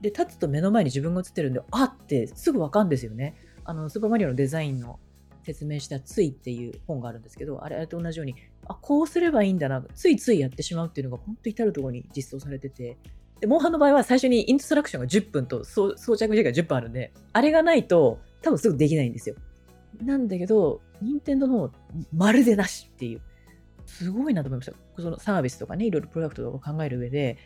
[0.00, 3.34] で、立つと目の前に自分が映ってるんで、あってすぐ分かるんですよね。
[3.64, 4.98] あの、スーパーマリオのデザインの
[5.42, 8.34] 説明したついっていう本があるんですけど、あれあれと同じように、
[8.66, 12.96] あ、こうすればいいんだな、ついついやってしまうっていうのが本当至るところに実装されてて、
[13.40, 19.36] で、モンハンの場合は最初にインストラクションが10分と装着時間が10分あるんで、あれがないと多分すぐできないんですよ。
[20.02, 21.70] なんだけど、任天堂の方、
[22.12, 23.20] まるでなしっていう。
[23.86, 25.02] すごいなと思いました。
[25.02, 27.38] そのサービスとかね、いろいろプロダクトとか考える上で、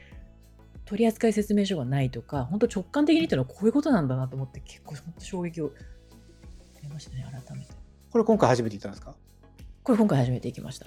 [0.91, 5.77] 取扱説明書がないとか、本当直感的にっていうのはこういうことなんだなと思って、結構本当衝撃を受
[6.83, 7.73] けましたね、改めて。
[8.11, 9.15] これ今回初めて言ったんですか？
[9.85, 10.87] これ今回初めて行きました。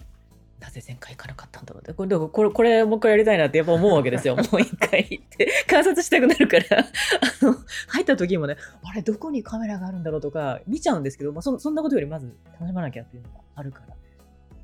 [0.59, 1.93] なぜ前回行かなかったんだろうって。
[1.93, 4.35] これ、これ、これもう一回やりたいなってやっぱ思うわけですよ。
[4.51, 6.65] もう一回行って、観察したくなるから、
[7.41, 7.55] あの、
[7.87, 13.95] 入った時もね、あれ、どこにカメラがあるんだろうとか、見ちゃうんですけど、まあそ、そんなことよりまず楽しまなきゃっていうのがあるから、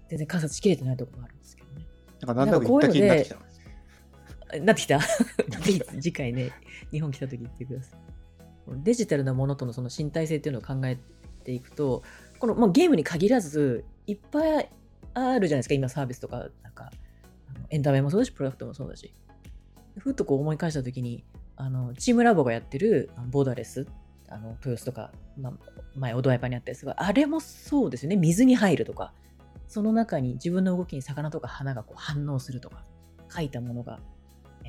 [0.10, 1.86] 全然観察しきれてないところがあるんですけどね。
[2.22, 3.36] なんかなんだか言った気になってきた
[4.62, 5.00] なってきた。
[5.00, 5.06] ぜ
[5.64, 6.52] ひ次回ね、
[6.92, 8.00] 日本来た時行ってください。
[8.84, 10.98] デジタルなものとのその身体性っていうのを考え
[11.44, 12.04] ていくと、
[12.38, 14.70] この、まあ、ゲームに限らず、いっぱい
[15.14, 16.92] あるじゃないですか、今サービスとか、なんか、
[17.70, 19.14] エンタメもそうだし、プロダクトもそうだし。
[19.98, 21.24] ふっとこう思い返した時に、
[21.56, 23.88] あの、チームラボがやってるボーダーレス、
[24.30, 25.54] あの、豊洲とか、まあ、
[25.96, 29.14] 前、オドワイパーにあったやつが、あれもそうですよね、水に入るとか、
[29.68, 32.84] その中に自分の動きに魚とか花がこう反応するとか、
[33.32, 34.00] 書いたものが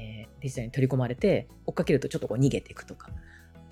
[0.00, 3.10] えーデジタルに取り込まれて追っかけるとちょっとこう逃げていくとか。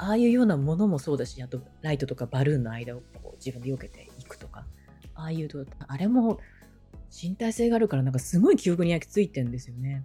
[0.01, 4.65] ああいうようなものもそうだしあとライトとかバルーンの間をこう自分で避けていくとか。
[5.15, 6.39] ああいうとあれも
[7.11, 10.05] 身体性があるからなんかすごい記憶に焼き付いてんですよね。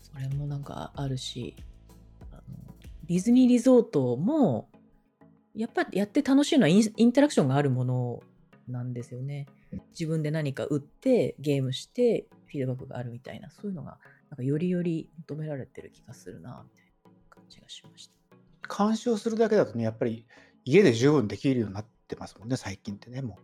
[0.00, 1.56] それもなんかあるし
[2.30, 2.42] あの
[3.08, 4.68] ディズニーリゾートも
[5.56, 8.22] やっぱやって楽しいのはインインタラクションがあるもの
[8.68, 9.46] なんですよね。
[9.90, 13.98] 自分で何か打ってゲームしてフィードバックがあるみたいなそういうのが
[14.34, 18.10] なんかよりより求められてる気がするなみたいな感じがしまし
[18.68, 18.84] た。
[18.84, 20.26] 監視をするだけだとねやっぱり
[20.64, 23.38] 家で十分できるようになってますもんね最近ってねも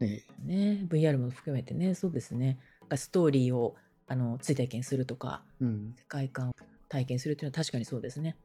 [0.00, 2.58] うねね VR も含めてねそうですね
[2.94, 3.74] ストーリーを
[4.06, 6.52] あの追体験するとかうん世界観を
[6.88, 8.36] 体験するっていうのは確かにそうですね。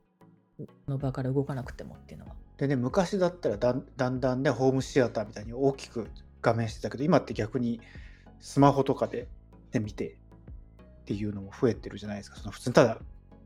[0.58, 2.36] この場から動かなくてもっていうのは。
[2.58, 6.10] でね昔だったらだんだんだんねホームシアターみたいに大きく
[6.42, 7.82] 画面してたけど今って逆に
[8.40, 9.28] スマホとかで、
[9.74, 10.18] ね、見て
[11.06, 12.38] っていうのも増えてるじゃないですか。
[12.38, 12.98] その普通にただ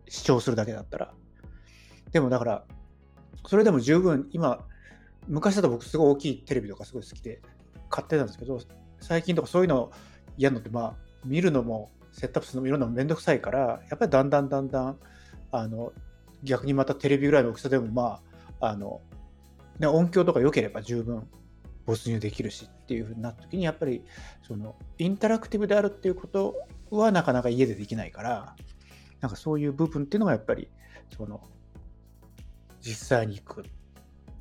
[0.08, 1.14] 視聴するだけだったら。
[2.14, 2.64] でもだから
[3.46, 4.66] それでも十分今
[5.28, 7.42] 昔だと僕すごい大きいテレビとかすごい好きで
[7.90, 8.60] 買ってたんですけど
[9.02, 9.92] 最近とかそういうの
[10.38, 10.96] 嫌なのってまあ
[11.26, 14.98] 見るのもセットアップするのもいろんなのめんどくさいからやっぱりだんだんだんだん
[15.52, 15.92] あの
[16.44, 18.22] 逆にまたテレビぐらいの大きさでもま
[18.62, 19.02] ああの、
[19.80, 21.28] ね、音響とか良ければ十分
[21.86, 24.02] 没入できるしっっていうふうになった時にやっぱり
[24.42, 26.56] そのインタラクティブであるっていうこと
[26.92, 28.56] はなかなか家でできないから
[29.22, 30.70] なんかそういう部分っていうのがやっぱり
[31.16, 31.42] その
[32.82, 33.64] 実際に行く。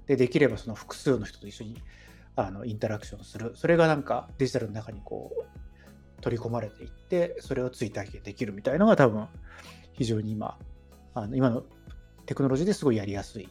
[0.06, 1.82] でできればその複数の人と一緒に
[2.34, 3.52] あのインタラクションする。
[3.54, 9.28] それがなんかデジタルの中にこう取り込まれていってそれを追体験できるみたいのが多分
[9.92, 10.56] 非常に今
[11.14, 11.64] あの今の
[12.26, 13.48] テクノロジーですごいやりやすい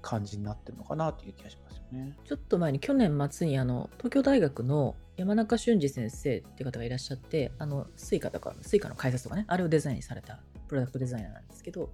[0.00, 2.16] 感じになってるのかなという気がしますよね。
[2.24, 11.90] ちょっと前に去年末にあの東京大学の山中俊二先生っていう方がいらっしゃってあの Suica とか Suica の改札とかねあれをデザインされたプロダクトデザイナーなんですけど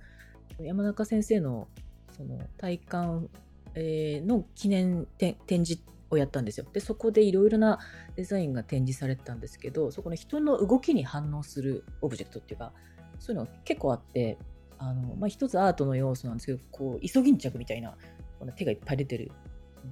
[0.60, 1.68] 山中先生の
[2.16, 3.28] その退官、
[3.74, 7.78] の記念展示をやったんですよでそこでいろいろな
[8.14, 12.72] デザインが展示されてたんですけどそこの人の動きに反応するオブジェクトっていうか
[13.18, 14.38] そういうのが結構あって
[14.78, 17.94] あの、まあ、一つアートの要素なんですけどこうイソギンチャクみたいな
[18.38, 19.32] この手がいっぱい出てる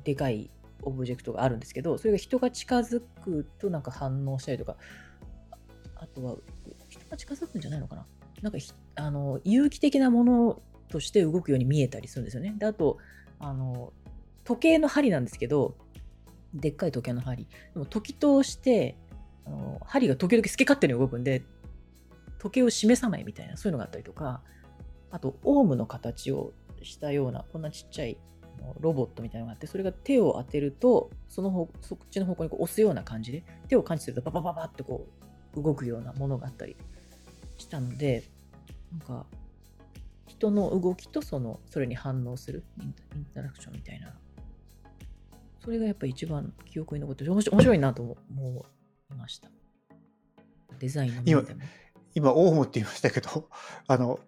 [0.04, 0.50] でかい
[0.82, 4.76] オブジェクトがあるんですけどそれが人が近づくとなんか反応したりとか
[5.96, 6.36] あとは
[6.88, 8.06] 人が近づくんじゃないのかな？
[8.42, 8.58] なんか
[8.96, 12.54] あの有機的なものとして動くように見えたりするんですよね。
[12.58, 12.98] であと
[13.38, 13.92] あの
[14.44, 15.76] 時計の針なんですけど
[16.52, 17.46] でっかい時計の針。
[17.72, 18.96] でも時として
[19.46, 21.42] あの針が時々好き勝手に動くんで
[22.38, 24.42] 時計を示さないみたいなそういうのがあったりとか
[25.14, 28.18] あとオウムの形をしたようなこんなちっちゃい
[28.80, 35.06] ロボットみたいなのがあってそれが手を当てるとその方そっちの方向にこう押すような感じで手を感知するとババババってこ
[35.56, 36.76] う動くようなものがあったり
[37.58, 38.24] したので
[38.90, 39.24] なんか
[40.26, 44.12] 人の動きとそのそれに反応するインタラクションみたいな。
[45.60, 48.66] それがやっぱ一番記憶に残って面白面白いなと思
[49.10, 49.48] いました。
[50.78, 51.62] デザインの面でも。
[52.14, 53.48] 今、オウムって言いましたけど、
[53.88, 54.20] あの、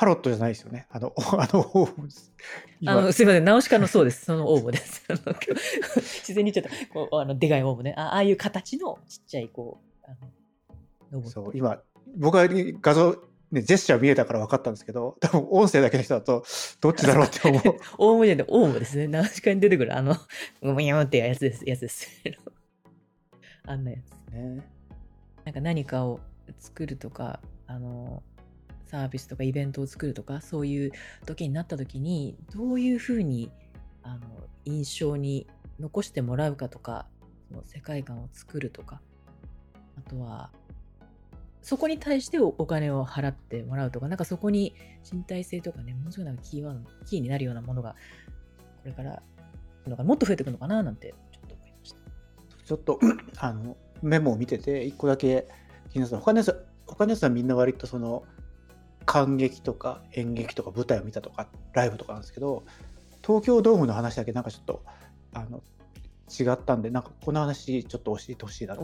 [0.00, 0.86] パロットじゃないですよね。
[0.88, 2.32] あの、 あの、です。
[2.80, 4.24] 今あの、すいません、ナウシカのそうです。
[4.24, 5.04] その オウムです。
[5.10, 6.70] 自然にちゃった。
[6.90, 7.92] こうあのでかいオウムね。
[7.98, 11.82] あああいう形のちっちゃい、こう、あのそう、今、
[12.16, 12.48] 僕は
[12.80, 16.44] 画像、ね、ジェスチャー見えたから分かったんですけど、多分音声だけの人だと、
[16.80, 17.62] どっちだろうって思う。
[17.98, 19.06] オウムじゃなくて、オウムですね。
[19.06, 20.16] ナウシカに出てくる、あの、
[20.62, 21.62] ムニャーってやつです。
[21.68, 22.08] やつです。
[23.66, 24.32] あんなやつ。
[24.32, 24.66] ね、
[25.44, 26.20] なんか何かを
[26.58, 28.22] 作るとか、あの、
[28.90, 30.92] サービスとかイベントを作るとか、そういう
[31.24, 33.52] 時になった時に、どういうふうに、
[34.02, 34.20] あの、
[34.64, 35.46] 印象に
[35.78, 37.06] 残してもらうかとか、
[37.48, 39.00] その世界観を作るとか、
[39.96, 40.50] あとは、
[41.62, 44.74] そこに対してお金を払ってもらうとか、なんかそこに
[45.10, 47.94] 身体性とかね、ものすごいなんかキーワード、キーになるようなものが、
[48.82, 49.22] これから、
[50.04, 51.98] もっと増えてくのかななんて、ちょっと思いました。
[52.64, 52.98] ちょっと、
[53.36, 55.46] あの、メモを見てて、一個だけ
[55.90, 58.24] 気になった他のやつ、他のやつはみんな割とその、
[59.10, 62.62] 感激とか演劇とか舞台を見たとか、ライブとかなんですけど、
[63.26, 64.84] 東京ドームの話だけなんかちょっと、
[65.34, 65.64] あの、
[66.28, 68.82] 違ったんで、なんかこの話ちょっと教えてほしいなって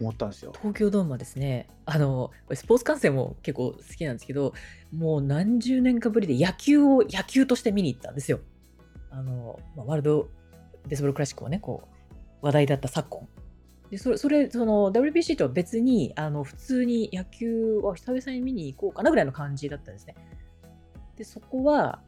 [0.00, 0.52] 思ったんですよ。
[0.58, 4.52] 東京ドームはですね、あの、スポーツ観戦も結構好きなんですけど、
[4.92, 8.40] もう何十年かぶりで野球を野球として見に行ったんですよ。
[9.12, 10.28] あの、まあワールド
[10.88, 11.84] ベースボールクラシックをね、こ
[12.42, 13.28] う、話題だった昨今。
[13.90, 20.14] で、それ、それ、その WBC とは別に、あの、普通に野球は久々に見に行こうかなぐらいの感じだったんですね。
[21.16, 22.02] で、そこは、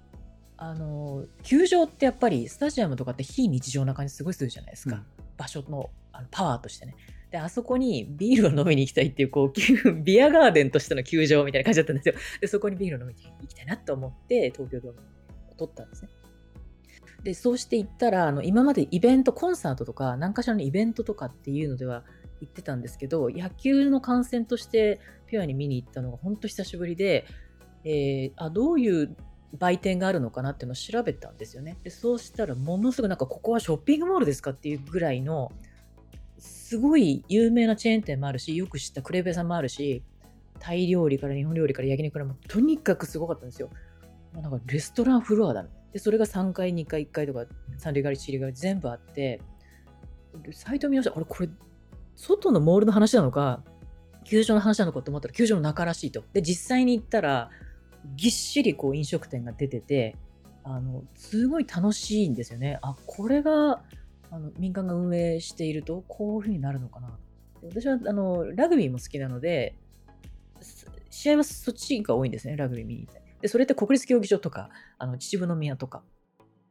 [0.56, 4.96] あの、球場ってやっぱりスタジアムとかって非日常な感じすごいするじゃないですか。
[4.96, 5.06] うん
[5.38, 6.96] 場所のあのパワーとしてね。
[7.30, 12.14] で、あそこにビールを飲みに行きたいっていう、こう、 ビアガーデンとしての球場みたいな感じだったんですよ。
[12.40, 15.00] で、そこにビールを飲みに行きたいなと思って、東京ドーム
[15.50, 16.08] を取ったんですね。
[17.22, 22.04] で、そうして行ったら、あの、今までイベント、コンサートとか、何かしらのイベントとかっていうのでは
[22.40, 27.26] 行ってたんですけど、野球の観戦としてピュアに見に行ったのが本当久しぶりで、
[27.84, 29.16] えーあ、どういう
[29.58, 31.76] 売店があるのかなっていうのを調べたんですよね。
[31.82, 35.50] で、そうしたら、ものすごいなんか、ここはショッピングモールですかっていうぐらいの、
[36.38, 40.02] すごい有名なチェーン店もあるし、よく知ったクレープ屋さんもあるし、
[40.60, 43.70] タイ料理から日本料理から焼肉からもとにかくすごかったんですよ。
[44.34, 45.66] なんかレストランフロアだ。
[45.92, 47.46] で、それが3階、2階、1階とか、
[47.78, 49.40] 3階、4階全部あって、
[50.52, 51.16] サイト見ました。
[51.16, 51.48] あれ、これ、
[52.16, 53.62] 外のモールの話なのか、
[54.24, 56.22] 球場の話なのかと思ったら、球場の中らしいと。
[56.32, 57.50] で、実際に行ったら、
[58.16, 60.16] ぎっしりこう飲食店が出てて、
[60.64, 62.78] あの、すごい楽しいんですよね。
[62.82, 63.82] あ、これが、
[64.30, 67.18] あの民間が運営しているとこういうふうになるのかな
[67.62, 69.74] 私はあのラグビーも好きなので
[71.10, 76.02] 試合はそっちが多いんですねラグビー見に行っでそれって国立競技場とかあの秩父宮とか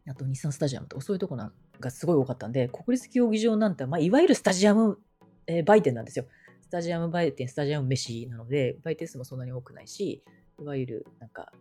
[0.07, 4.99] あと日産スタジアムとかそういうとこながすごい多かったんで国立競技場なんて、まあ、いわゆるスタジアム、
[5.47, 6.26] えー売店なんですよ。
[6.61, 10.22] スタジアム売店スタジアム飯なので売店数もそんなに多くないし
[10.59, 11.51] いわゆるなんか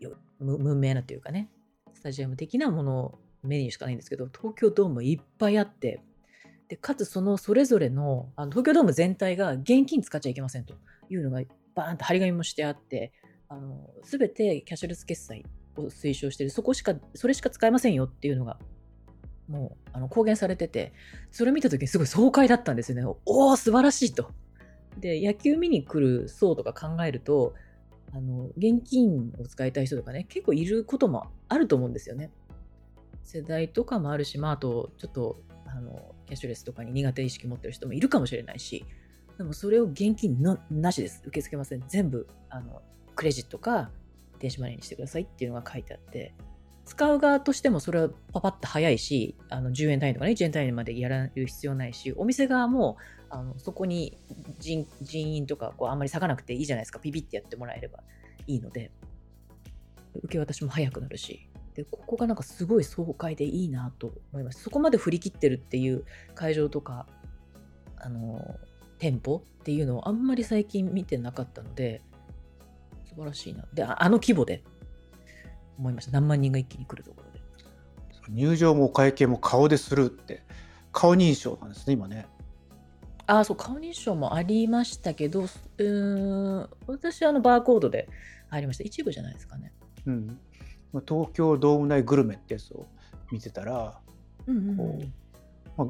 [0.00, 1.50] よ無無名なというかね
[1.92, 6.00] スタジアム的なものメニューしかないんですけど、東京ドームいっぱいあって、
[6.68, 10.74] で、かつそのそれぞれのあの東京ドーム全体が現金使っちゃいけませんと
[11.08, 11.42] いうのが
[11.74, 13.12] バーンと張り紙もしてあって、
[13.48, 15.44] あの全てキャッシュレス決済
[15.76, 18.58] を推奨してる、そこしか、それしか使えませんよっていうのが、
[19.48, 20.92] もうあの公言されてて、
[21.30, 23.04] それ見たときにすごい爽快だったんですよね。
[23.04, 24.30] おお、素晴らしいと。
[24.98, 27.54] で、野球見に来る層とか考えると、
[28.12, 32.30] あの現金を使いたい人とかね、結構いることもあると思うんですよね。
[33.22, 38.86] 世代とかもあるし、まあ、あと、ちょっと、あの、キャッシュレスとかに苦手意識持ってる人もいるかもしれないし、
[39.36, 41.22] でもそれを現金なしです。
[41.26, 41.84] 受け付けません。
[41.88, 42.80] 全部、あの、
[43.18, 43.90] クレジットか
[44.38, 46.36] 電子マネーにしてくださいっていうのが書いてあって、
[46.84, 52.96] 使う側としてもそれはパパッと早いし、あの10円単位とかね、1円単位までやられる必要ないし、お店側も
[53.28, 54.16] あのそこに
[54.60, 57.00] 人員とかこうあんまり割かなくていいじゃないですか。
[57.00, 58.04] ピピってやってもらえれば
[58.46, 58.92] いいので、
[60.14, 64.62] 受け渡しも早くなるし、でここがなんかすごい爽快でいいなと思いました。
[64.62, 66.04] そこまで振り切ってるっていう
[66.36, 67.08] 会場とか、
[67.96, 68.60] あの、
[69.00, 72.02] 店舗っていうのをあんまり最近見てなかったので、
[73.18, 73.64] 素晴らしいな。
[73.72, 74.62] で、ああの規模で
[75.76, 76.12] 思いました。
[76.12, 77.40] 何万人が一気に来るところで。
[78.30, 80.44] 入場もお会計も顔でするって、
[80.92, 82.28] 顔認証なんですね、今ね。
[83.26, 88.08] ああ、そう、顔認証もありましたけど、うーん、私、あの、バーコードで
[88.50, 88.84] 入りました。
[88.84, 89.72] 一部じゃないですかね。
[90.06, 90.38] うん。
[91.06, 92.86] 東京ドーム内グルメってやつを
[93.32, 94.00] 見てたら、
[94.46, 95.12] うんうんう
[95.76, 95.86] ま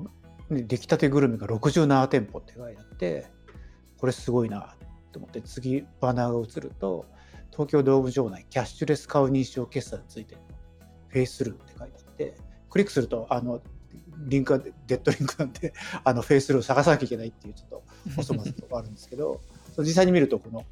[0.50, 3.26] 出来たてグルメが67店舗って書いてあって
[3.98, 4.74] これすごいな
[5.12, 7.06] と思って次バナーが映ると
[7.58, 10.36] 東京ドーム場内キャッシュレス顔認証決済について
[11.08, 12.36] フェイスルーって書いてあって
[12.70, 13.60] クリックするとあの
[14.28, 15.72] リンクがデッドリンクなんで
[16.04, 17.82] あのフェイスルーを探さなきゃいけないっていうちょっと
[18.16, 19.40] お粗末なとこあるんですけど
[19.78, 20.64] 実際に見るとこの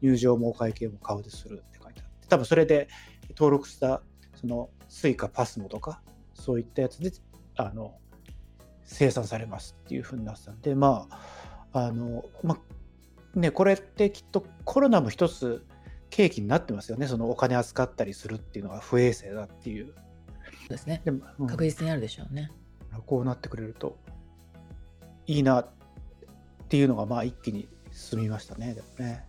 [0.00, 2.88] 入場もお会計も顔でするって書いてあって多分それで
[3.36, 4.02] 登録した
[4.34, 6.02] そのスイカパスモとか
[6.34, 7.12] そういったやつで
[7.54, 8.00] あの
[8.82, 12.58] 生産されますっていうふうになってたんでまああのま
[13.36, 15.64] あねこれってきっとコロナも一つ
[16.12, 21.02] 契機になってますよねそのお金扱ったりするっていうのが不衛生だっていうそうですね。
[21.04, 22.50] でも、うん確実にあるでしょうね。
[23.06, 23.96] こうなってくれると
[25.26, 25.68] いいなっ
[26.68, 29.26] ていうのがまあ一気に進みましたねでもね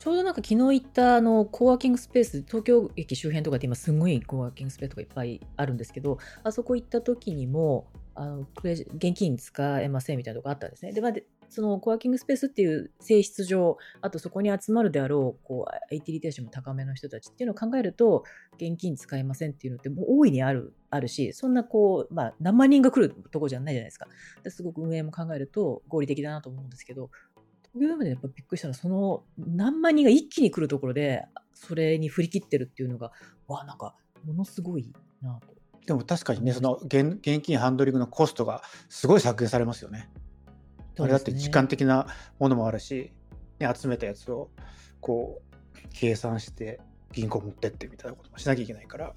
[0.00, 10.92] ちょうどなんか昨日行ったあのコワーキングスペース、東京駅周辺とかって今すごいコワーキングスペースとかいっぱいあるんですけど、あそこ行った時にも、あの現金使えませんみたいなとこあったんですね。
[10.92, 18.24] で、まあ、でそのコワーキングスペースっていう性質上、あとそこに集まるであろう、こう、IT リテラシーも高めの人たちっていうのを考えると、
[18.54, 24.06] 現金使えませんっていうのってもう大いにある、あるし、そんなこう、まあ何万人が来るとこじゃないじゃないですか。
[24.48, 27.10] すごく運営も考えると合理的だなと思うんですけど、
[27.72, 33.12] 東京ドームでやっぱびっくりしたのは、その何万人が一気に来るところで、それに振り切ってるっていうのが、
[33.48, 33.94] わあ、なんか、
[34.24, 35.60] ものすごいなと。
[35.86, 40.08] でも確かにねその現現金ハンドリングのコストがすごい削減されますよね
[41.02, 42.06] あれだって時間的な
[42.38, 43.12] ものもあるし、
[43.58, 44.50] ね、集めたやつを
[45.00, 46.80] こう計算して
[47.12, 49.14] 銀行持ってってみたいなこともしなきゃいけないから。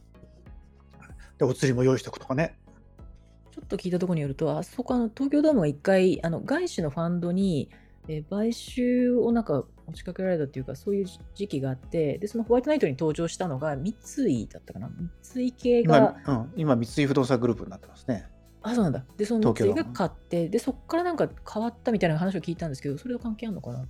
[1.37, 2.57] でお釣りも用意しておくとかね。
[3.51, 7.69] ちょっと聞いたところによると、あそこあの東京ドームが一回、あの外資のファンドに、
[8.07, 11.05] えー買収をなんか持ちかけられたっていうか、そういう
[11.35, 14.89] 時期があって、で、そのホワイトナイトに登場したのが三井だったかな。
[15.21, 18.27] 三井系が今,、うん、今三井不動産グループになってますね
[18.63, 19.03] あ、そうなんだ。
[19.17, 23.87] で、その三井が買って、で、そこからなんか変わったみたいな話を聞いたんですけど、それと関係あるのかなと。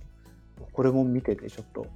[0.72, 1.86] これも見ててちょっと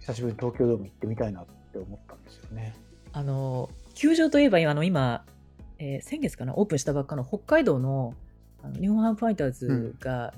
[0.00, 2.74] 久しぶりに東京ドーム行ってみたいなって思ったんですよね
[3.12, 5.24] あの、球場といえば今、あの今、
[5.78, 8.14] えー先月かな、オープンしたばっかの北海道の
[8.62, 10.34] あの日本ハムファイターズが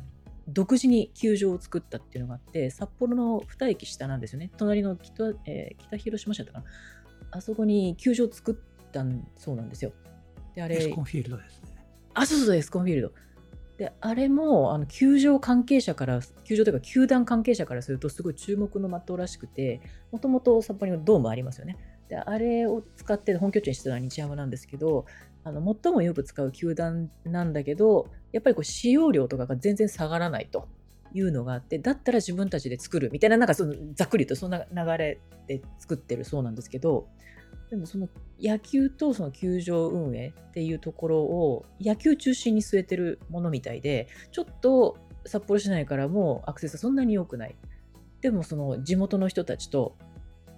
[0.47, 4.51] 独自に球場を作ったっていうのがあって、札幌の2駅下なんですよね。
[4.57, 6.65] 隣の北,、えー北広島市だったかな？
[7.33, 9.93] あそこに球場を作ったんそうなんですよ。
[10.55, 11.70] で、あれエス、コンフィールドですね。
[12.15, 13.13] あ、そうそう、エスコンフィールド。
[13.79, 19.81] で、あれも、あの、球場関係者から、球場というか、球団関係者からすると、すごい注目の的らしくて、
[20.13, 21.79] もともと札幌にドームありますよね。
[22.09, 25.07] で、あれを使って本拠地にしてたのは日ハムなんですけど、
[25.45, 30.69] あの、最もよく使う球団なんだけど、やっぱりこう、使用量とかが全然下がらないと
[31.15, 37.09] いうのがあって、だったら自分たちで作るみたいな、なんかその、ざっくりとそんな流れで作ってるそうなんですけど、
[37.71, 38.09] でもその
[38.43, 47.55] 野球とその球場運営っていうところを野球中心に据えてるものみたいで、ちょっと札幌市内からもアクセスはそんなに良くない。
[48.21, 49.97] でもその地元の人たちと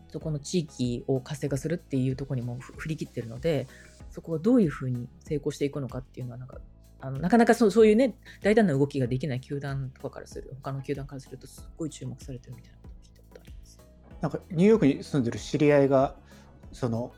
[0.09, 3.67] そこの地域を活性化するっていうところにも振り切ってるので、
[4.11, 6.59] そこがどういうふうに成功していくのかっていうのはなんか、
[7.01, 13.81] あのなかなかそうそういうね、大胆な動きができない球団とかからする、他の球団からするとすっごい注目されてるみたいなこと聞いたことあります。
[14.21, 16.15] なんかニューヨークに住んでる知り合いが
[16.73, 17.13] その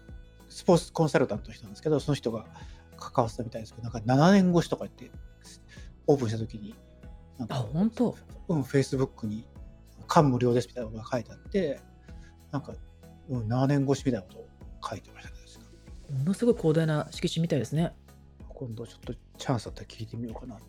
[0.49, 2.47] スポーツコンサルタントの人なんですけどその人が
[2.99, 5.11] 関わってたみたいですけどなんか7年越しとか言って
[6.07, 6.75] オープンした時に、
[7.39, 8.15] なんあ、か、本当？
[8.49, 9.47] うん、Facebook に、
[10.07, 11.81] 間無料ですみたいなことが書いてあって、
[12.51, 12.75] なんか、
[13.31, 14.47] うん、7年越しみたいなことを
[14.87, 15.37] 書いてましたね。
[16.19, 17.95] ものすごい広大な敷地みたいですね。
[18.49, 20.57] 今度ちょっとチャンスあったら聞いてみようかな。
[20.57, 20.65] だか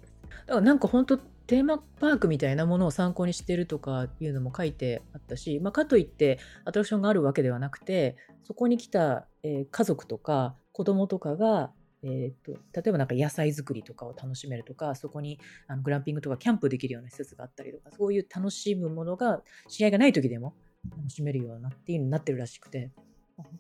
[0.48, 11.72] らなんか本当テーマパークみたいなものを参考にしてるとかいうのも書いてあったし、まあ、かといってアトラクションがあるわけではなくてそこに来た、えー家族とか子供とかが、
[12.04, 20.56] えーと例えばなんか野菜作りとかを楽しめるとかそこにあのグランピングとかキャンプできるような施設があったりとかそういう楽しむものが試合がない時でも
[20.98, 22.92] 楽しめるようなっていうになってるらしくて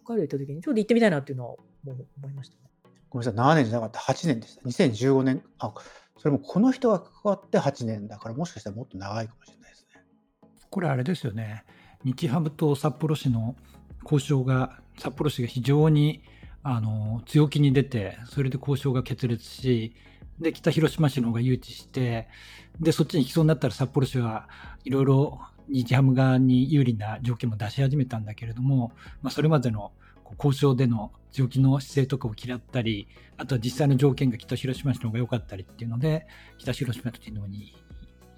[0.03, 2.61] 北海道行った時にちょうど行ってみたいなっていうのはもう思いましたね。
[3.09, 4.61] ごめんなさい、7年じゃなかった、8年でした。
[4.63, 5.73] 2015年、あ、
[6.17, 10.03] それもこの人が関わって8年だから、もしかしたらもっと長いかもしれないですね。
[10.69, 11.63] これあれですよね
[12.03, 13.55] 日ハムと札幌市の
[14.03, 16.21] 交渉が札幌市が非常に
[16.63, 19.95] あの強気に出てそれで交渉が決裂し
[20.39, 22.27] で北広島市の方が誘致して
[22.79, 24.47] でそっちに行きそうになったら札幌市は
[24.83, 25.39] いろいろ
[25.69, 28.91] 日ハム側に有利な条件も出し始めたんだけれども、
[29.21, 29.91] まあ、それまでの
[30.37, 33.07] 交渉での強気の姿勢とかを嫌ったり
[33.37, 36.25] あとは実際の条件が北広島市の方が良かったりっていうので
[36.57, 37.75] 北広島市の方に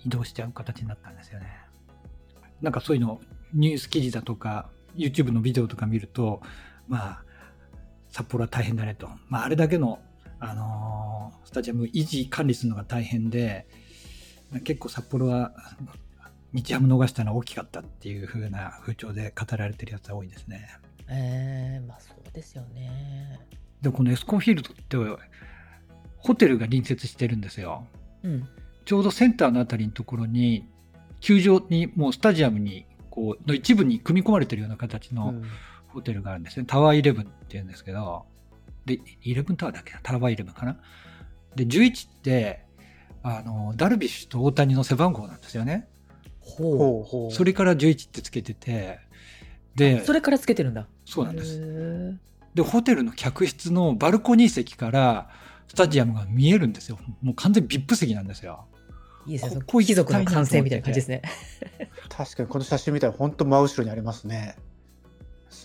[0.06, 1.48] 移動しちゃう形になったんですよね。
[2.62, 3.22] なんかそういうの
[3.54, 6.42] ニュース記事だとか YouTube のビデオとか見ると
[6.88, 7.24] まあ
[8.10, 10.00] 札幌は大変だねと、まあ、あれだけの、
[10.40, 13.68] あのースタジアム維持管理するのが大変で
[14.64, 15.54] 結構札幌は
[16.54, 20.68] 日ハム逃したのは大きかったっていう風な風潮で語られてるやつは多いですね。
[21.10, 23.40] えー、まあそうですよね。
[23.82, 25.24] でこのエスコンフィールドって
[26.18, 27.86] ホテルが隣接してるんですよ。
[28.24, 28.48] うん。
[28.86, 30.68] ちょうどセンターのあたりのところに
[31.20, 35.44] 球場にもうスタジアムにこうの一部に組み込まれてるような形の、うん
[35.90, 36.66] ホテルがあるんですね。
[36.68, 38.26] タワーイレブンって言うんですけど、
[38.86, 40.00] で、イレブンタワーだっけな？
[40.04, 40.78] タワーイレブンかな？
[41.56, 42.66] で、11って、
[43.24, 45.88] あの、ダルビッシュと大谷の背番号なんですよね。
[46.40, 46.78] ほう。
[46.78, 47.32] ほうほう。
[47.32, 49.00] それから11ってつけてて、
[49.78, 50.88] で、それからつけてるんだ。
[51.06, 52.18] そうなんです。
[52.56, 55.30] で、ホテルの客室のバルコニー席から
[55.68, 56.98] スタジアムが見えるんですよ。
[57.22, 58.66] もう完全に VIP 席なんですよ。
[59.28, 59.62] いいですね。
[59.68, 61.22] 貴族の完成みたいな感じですね。
[62.10, 64.56] 確かにこの写真見たら本当真後ろにありますね。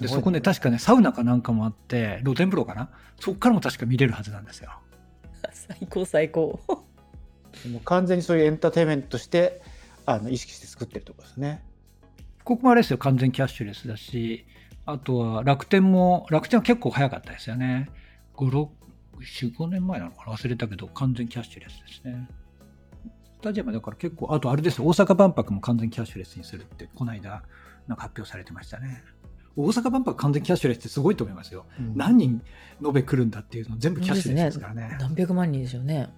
[0.01, 2.91] でそこね、確かね、サウナかなんかもあって、露天風呂かな？
[3.19, 4.71] そこからも確か見れるはずなんですよ。
[5.53, 6.61] 最高最高。
[6.69, 9.63] もう完全にそういうエンターテインメントとして
[10.05, 11.63] あの意識して作ってるところですね。
[12.45, 14.45] ここもあれですよ、完全キャッシュレスだし、
[14.85, 17.89] あとは楽天も、楽天は結構早かったですよね。
[18.35, 18.69] 5、6、
[19.21, 20.33] 4、5年前なのかな？
[20.33, 22.29] 忘れたけど、完全キャッシュレスですね。
[23.35, 27.43] スタジアムだから結構、あとあれですよ、大阪万博も完全キャッシュレスにするって、この間、
[27.87, 29.03] なんか発表されてましたね。
[29.55, 31.67] 大阪万博完全キャッシュレスってすごいと思いますよ。
[31.79, 32.43] うん何人
[32.85, 34.97] 延べ来るんだっていうの全部キャッシュレスですからね。
[34.99, 36.09] 何百万人でしょうね。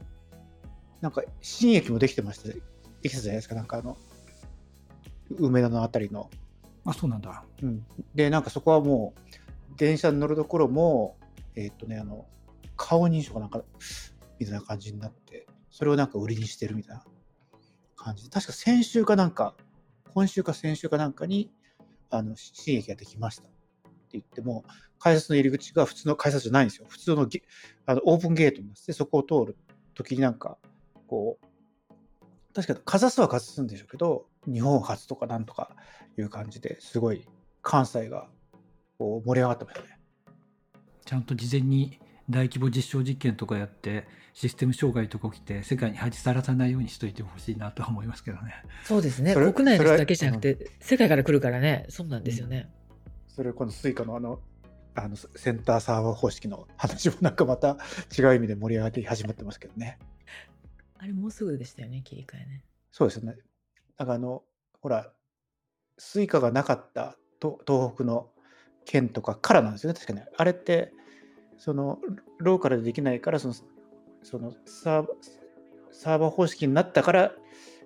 [1.00, 2.60] なんか新駅もできてましたで
[3.08, 3.96] きたじゃないですか、なんかあの
[5.38, 6.30] 梅田のあたりの。
[6.84, 7.44] あ、そうなんだ。
[7.62, 9.34] うん、で、なんかそこはもう
[9.76, 11.16] 電車に乗るところも、
[11.56, 12.26] えーっとね、あの
[12.76, 13.62] 顔認証かなんか
[14.38, 17.04] みたいな感じになって、それをなんか売りにしてるみたいな
[17.96, 19.54] 感じで、確か先週かなんか、
[20.12, 21.50] 今週か先週かなんかに、
[22.10, 23.52] あの新駅ができましたって
[24.12, 24.64] 言っても、
[24.98, 26.86] 改札の入り口が普通の改札じゃないんですよ。
[26.88, 27.42] 普通のゲ
[27.86, 29.56] あのオープンゲートになってて、そこを通る
[29.94, 30.58] ときになんか、
[31.08, 31.46] こう、
[32.54, 35.76] 確かかざすはかざすんでしょうけど、日本初とかなんとか
[36.18, 37.26] いう感じですごい
[37.62, 38.28] 関西が
[38.98, 39.98] こう盛り上がってましたね。
[41.04, 41.98] ちゃんと事前に
[42.30, 48.54] 大規模実証実験とかやって、システム障害とか起きて、世界に恥さらさないようにしといてほしいなとは思いますけどね。
[48.84, 49.34] そうですね。
[49.34, 51.86] 国内の人だけじゃなくて、世界から来るからね。
[51.90, 52.70] そうなんですよね。
[53.28, 54.40] それこのスイカのあの
[54.94, 57.76] あのセンターサーバー方式の話もなんかまた
[58.16, 59.98] 違う意味で盛り上がって始まってますけどね。
[60.98, 62.64] あれもうすぐでしたよね、切り替えね。
[62.92, 63.36] そうですよね。
[63.98, 64.42] なんかあの、
[64.80, 65.12] ほら、
[65.98, 68.30] スイカがなかった東北の
[68.84, 70.20] 県とかからなんですよね、確かに。
[70.36, 70.92] あれって、
[71.56, 72.00] その
[72.38, 73.54] ローカルでできないから、その
[74.22, 77.32] そのサーバー方式になったから、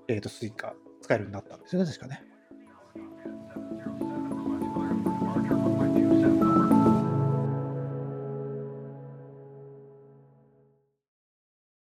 [0.08, 2.24] えー、とスイカ使えるようになったんですよね、確かね。